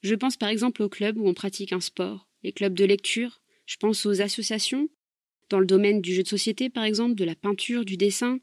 Je 0.02 0.14
pense 0.14 0.36
par 0.36 0.50
exemple 0.50 0.82
aux 0.82 0.90
clubs 0.90 1.16
où 1.16 1.26
on 1.26 1.34
pratique 1.34 1.72
un 1.72 1.80
sport, 1.80 2.28
les 2.42 2.52
clubs 2.52 2.74
de 2.74 2.84
lecture, 2.84 3.40
je 3.64 3.76
pense 3.76 4.04
aux 4.04 4.20
associations, 4.20 4.90
dans 5.50 5.58
le 5.58 5.66
domaine 5.66 6.00
du 6.00 6.14
jeu 6.14 6.22
de 6.22 6.28
société 6.28 6.70
par 6.70 6.84
exemple, 6.84 7.14
de 7.14 7.24
la 7.24 7.34
peinture, 7.34 7.84
du 7.84 7.96
dessin. 7.96 8.38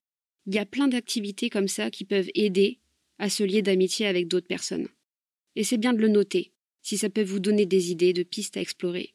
Il 0.46 0.56
y 0.56 0.60
a 0.60 0.66
plein 0.66 0.88
d'activités 0.88 1.50
comme 1.50 1.68
ça 1.68 1.92
qui 1.92 2.06
peuvent 2.06 2.30
aider 2.34 2.80
à 3.20 3.30
se 3.30 3.44
lier 3.44 3.62
d'amitié 3.62 4.08
avec 4.08 4.28
d'autres 4.28 4.48
personnes. 4.48 4.88
Et 5.56 5.64
c'est 5.64 5.78
bien 5.78 5.94
de 5.94 6.00
le 6.00 6.08
noter, 6.08 6.52
si 6.82 6.98
ça 6.98 7.10
peut 7.10 7.24
vous 7.24 7.40
donner 7.40 7.66
des 7.66 7.92
idées 7.92 8.14
de 8.14 8.24
pistes 8.24 8.58
à 8.58 8.62
explorer, 8.62 9.14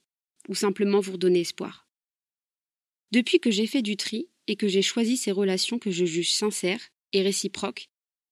ou 0.49 0.55
simplement 0.55 1.01
vous 1.01 1.13
redonner 1.13 1.41
espoir. 1.41 1.89
Depuis 3.11 3.41
que 3.41 3.51
j'ai 3.51 3.67
fait 3.67 3.83
du 3.83 3.97
tri 3.97 4.29
et 4.47 4.57
que 4.57 4.69
j'ai 4.69 4.83
choisi 4.83 5.17
ces 5.17 5.33
relations 5.33 5.79
que 5.79 5.91
je 5.91 6.05
juge 6.05 6.33
sincères 6.33 6.91
et 7.13 7.23
réciproques, 7.23 7.89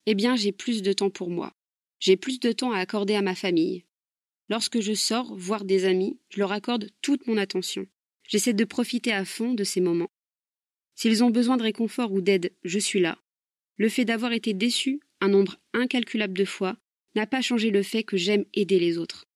eh 0.07 0.14
bien 0.14 0.37
j'ai 0.37 0.53
plus 0.53 0.83
de 0.83 0.93
temps 0.93 1.11
pour 1.11 1.31
moi. 1.31 1.55
J'ai 1.99 2.17
plus 2.17 2.38
de 2.38 2.53
temps 2.53 2.73
à 2.73 2.79
accorder 2.79 3.14
à 3.14 3.23
ma 3.23 3.35
famille, 3.35 3.85
Lorsque 4.51 4.81
je 4.81 4.93
sors 4.93 5.35
voir 5.35 5.64
des 5.64 5.87
amis, 5.87 6.19
je 6.29 6.38
leur 6.38 6.53
accorde 6.53 6.90
toute 7.01 7.27
mon 7.27 7.38
attention. 7.38 7.87
J'essaie 8.29 8.55
de 8.55 8.65
profiter 8.65 9.13
à 9.13 9.25
fond 9.25 9.55
de 9.55 9.65
ces 9.65 9.81
moments. 9.81 10.11
S'ils 10.95 11.25
ont 11.25 11.31
besoin 11.31 11.57
de 11.57 11.63
réconfort 11.63 12.13
ou 12.13 12.21
d'aide, 12.21 12.53
je 12.63 12.79
suis 12.79 13.01
là. 13.01 13.19
Le 13.77 13.89
fait 13.89 14.05
d'avoir 14.05 14.33
été 14.33 14.55
déçu 14.55 15.01
un 15.21 15.29
nombre 15.29 15.57
incalculable 15.73 16.37
de 16.37 16.45
fois 16.45 16.77
n'a 17.15 17.27
pas 17.27 17.43
changé 17.43 17.71
le 17.71 17.83
fait 17.83 18.05
que 18.05 18.17
j'aime 18.17 18.45
aider 18.55 18.79
les 18.79 18.99
autres. 18.99 19.27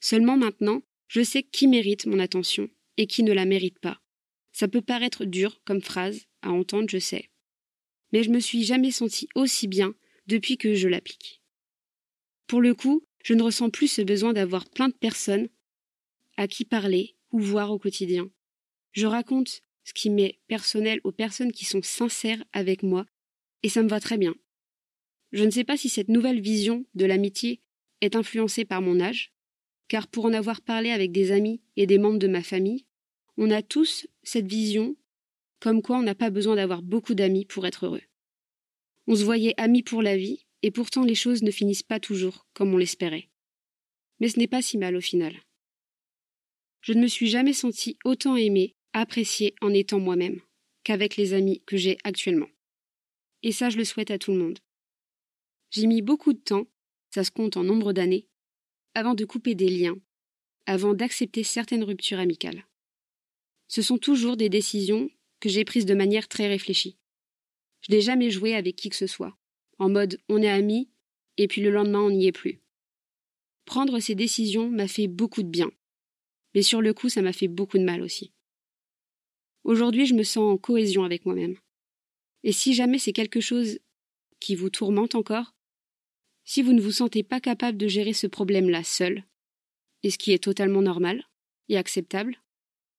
Seulement 0.00 0.36
maintenant, 0.36 0.82
je 1.08 1.22
sais 1.22 1.42
qui 1.42 1.66
mérite 1.66 2.06
mon 2.06 2.18
attention 2.18 2.68
et 2.96 3.06
qui 3.06 3.22
ne 3.22 3.32
la 3.32 3.44
mérite 3.44 3.78
pas. 3.78 4.00
Ça 4.52 4.68
peut 4.68 4.80
paraître 4.80 5.24
dur 5.24 5.60
comme 5.64 5.82
phrase 5.82 6.26
à 6.42 6.50
entendre, 6.50 6.88
je 6.88 6.98
sais. 6.98 7.30
Mais 8.12 8.22
je 8.22 8.30
me 8.30 8.40
suis 8.40 8.64
jamais 8.64 8.90
senti 8.90 9.28
aussi 9.34 9.68
bien 9.68 9.94
depuis 10.26 10.56
que 10.56 10.74
je 10.74 10.88
l'applique. 10.88 11.42
Pour 12.46 12.60
le 12.60 12.74
coup, 12.74 13.04
je 13.22 13.34
ne 13.34 13.42
ressens 13.42 13.70
plus 13.70 13.88
ce 13.88 14.02
besoin 14.02 14.32
d'avoir 14.32 14.68
plein 14.68 14.88
de 14.88 14.94
personnes 14.94 15.48
à 16.36 16.48
qui 16.48 16.64
parler 16.64 17.16
ou 17.32 17.40
voir 17.40 17.70
au 17.70 17.78
quotidien. 17.78 18.30
Je 18.92 19.06
raconte 19.06 19.62
ce 19.84 19.92
qui 19.92 20.10
m'est 20.10 20.38
personnel 20.46 21.00
aux 21.04 21.12
personnes 21.12 21.52
qui 21.52 21.64
sont 21.64 21.82
sincères 21.82 22.42
avec 22.52 22.82
moi, 22.82 23.06
et 23.62 23.68
ça 23.68 23.82
me 23.82 23.88
va 23.88 24.00
très 24.00 24.18
bien. 24.18 24.34
Je 25.32 25.44
ne 25.44 25.50
sais 25.50 25.64
pas 25.64 25.76
si 25.76 25.88
cette 25.88 26.08
nouvelle 26.08 26.40
vision 26.40 26.84
de 26.94 27.06
l'amitié 27.06 27.60
est 28.00 28.16
influencée 28.16 28.64
par 28.64 28.82
mon 28.82 29.00
âge, 29.00 29.32
car 29.88 30.08
pour 30.08 30.24
en 30.24 30.32
avoir 30.32 30.60
parlé 30.60 30.90
avec 30.90 31.12
des 31.12 31.32
amis 31.32 31.60
et 31.76 31.86
des 31.86 31.98
membres 31.98 32.18
de 32.18 32.28
ma 32.28 32.42
famille, 32.42 32.86
on 33.36 33.50
a 33.50 33.62
tous 33.62 34.06
cette 34.22 34.46
vision 34.46 34.96
comme 35.60 35.82
quoi 35.82 35.98
on 35.98 36.02
n'a 36.02 36.14
pas 36.14 36.30
besoin 36.30 36.56
d'avoir 36.56 36.82
beaucoup 36.82 37.14
d'amis 37.14 37.44
pour 37.44 37.66
être 37.66 37.86
heureux. 37.86 38.02
On 39.06 39.14
se 39.14 39.24
voyait 39.24 39.54
amis 39.56 39.82
pour 39.82 40.02
la 40.02 40.16
vie, 40.16 40.46
et 40.62 40.70
pourtant 40.70 41.04
les 41.04 41.14
choses 41.14 41.42
ne 41.42 41.50
finissent 41.50 41.82
pas 41.82 42.00
toujours 42.00 42.46
comme 42.54 42.72
on 42.74 42.76
l'espérait. 42.76 43.28
Mais 44.20 44.28
ce 44.28 44.38
n'est 44.38 44.46
pas 44.46 44.62
si 44.62 44.78
mal 44.78 44.96
au 44.96 45.00
final. 45.00 45.34
Je 46.80 46.92
ne 46.92 47.00
me 47.00 47.06
suis 47.06 47.28
jamais 47.28 47.52
senti 47.52 47.98
autant 48.04 48.36
aimé, 48.36 48.74
apprécié 48.92 49.54
en 49.60 49.72
étant 49.72 49.98
moi-même, 49.98 50.40
qu'avec 50.84 51.16
les 51.16 51.34
amis 51.34 51.62
que 51.66 51.76
j'ai 51.76 51.98
actuellement. 52.04 52.48
Et 53.42 53.52
ça, 53.52 53.70
je 53.70 53.76
le 53.76 53.84
souhaite 53.84 54.10
à 54.10 54.18
tout 54.18 54.32
le 54.32 54.38
monde. 54.38 54.58
J'ai 55.70 55.86
mis 55.86 56.02
beaucoup 56.02 56.32
de 56.32 56.38
temps, 56.38 56.66
ça 57.10 57.24
se 57.24 57.30
compte 57.30 57.56
en 57.56 57.64
nombre 57.64 57.92
d'années, 57.92 58.26
avant 58.94 59.14
de 59.14 59.24
couper 59.24 59.54
des 59.54 59.68
liens, 59.68 59.96
avant 60.66 60.94
d'accepter 60.94 61.42
certaines 61.42 61.84
ruptures 61.84 62.18
amicales. 62.18 62.66
Ce 63.68 63.82
sont 63.82 63.98
toujours 63.98 64.36
des 64.36 64.48
décisions 64.48 65.10
que 65.38 65.48
j'ai 65.48 65.64
prises 65.64 65.86
de 65.86 65.94
manière 65.94 66.28
très 66.28 66.48
réfléchie. 66.48 66.96
Je 67.82 67.92
n'ai 67.94 68.00
jamais 68.00 68.30
joué 68.30 68.54
avec 68.54 68.76
qui 68.76 68.88
que 68.88 68.96
ce 68.96 69.06
soit 69.06 69.36
en 69.80 69.88
mode 69.88 70.20
on 70.28 70.42
est 70.42 70.48
amis, 70.48 70.90
et 71.38 71.48
puis 71.48 71.62
le 71.62 71.70
lendemain 71.70 72.02
on 72.02 72.10
n'y 72.10 72.26
est 72.26 72.32
plus. 72.32 72.60
Prendre 73.64 73.98
ces 73.98 74.14
décisions 74.14 74.68
m'a 74.68 74.86
fait 74.86 75.08
beaucoup 75.08 75.42
de 75.42 75.48
bien, 75.48 75.70
mais 76.54 76.62
sur 76.62 76.80
le 76.80 76.94
coup 76.94 77.08
ça 77.08 77.22
m'a 77.22 77.32
fait 77.32 77.48
beaucoup 77.48 77.78
de 77.78 77.84
mal 77.84 78.02
aussi. 78.02 78.32
Aujourd'hui 79.64 80.06
je 80.06 80.14
me 80.14 80.22
sens 80.22 80.52
en 80.52 80.56
cohésion 80.56 81.04
avec 81.04 81.26
moi-même. 81.26 81.56
Et 82.42 82.52
si 82.52 82.74
jamais 82.74 82.98
c'est 82.98 83.12
quelque 83.12 83.40
chose 83.40 83.78
qui 84.40 84.54
vous 84.54 84.70
tourmente 84.70 85.14
encore, 85.14 85.54
si 86.44 86.62
vous 86.62 86.72
ne 86.72 86.80
vous 86.80 86.92
sentez 86.92 87.22
pas 87.22 87.40
capable 87.40 87.78
de 87.78 87.86
gérer 87.86 88.12
ce 88.12 88.26
problème-là 88.26 88.82
seul, 88.82 89.24
et 90.02 90.10
ce 90.10 90.18
qui 90.18 90.32
est 90.32 90.42
totalement 90.42 90.82
normal 90.82 91.24
et 91.68 91.76
acceptable, 91.76 92.36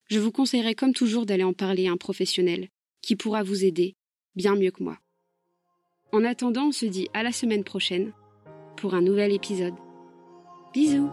je 0.10 0.20
vous 0.20 0.32
conseillerais 0.32 0.76
comme 0.76 0.94
toujours 0.94 1.26
d'aller 1.26 1.44
en 1.44 1.54
parler 1.54 1.88
à 1.88 1.92
un 1.92 1.98
professionnel 1.98 2.70
qui 3.02 3.16
pourra 3.16 3.44
vous 3.44 3.66
aider 3.66 3.96
bien 4.36 4.56
mieux 4.56 4.72
que 4.72 4.84
moi. 4.84 5.00
En 6.12 6.24
attendant, 6.24 6.68
on 6.68 6.72
se 6.72 6.86
dit 6.86 7.08
à 7.14 7.24
la 7.24 7.32
semaine 7.32 7.64
prochaine 7.64 8.14
pour 8.78 8.94
un 8.94 9.02
nouvel 9.02 9.32
épisode. 9.32 9.76
Bisous 10.74 11.10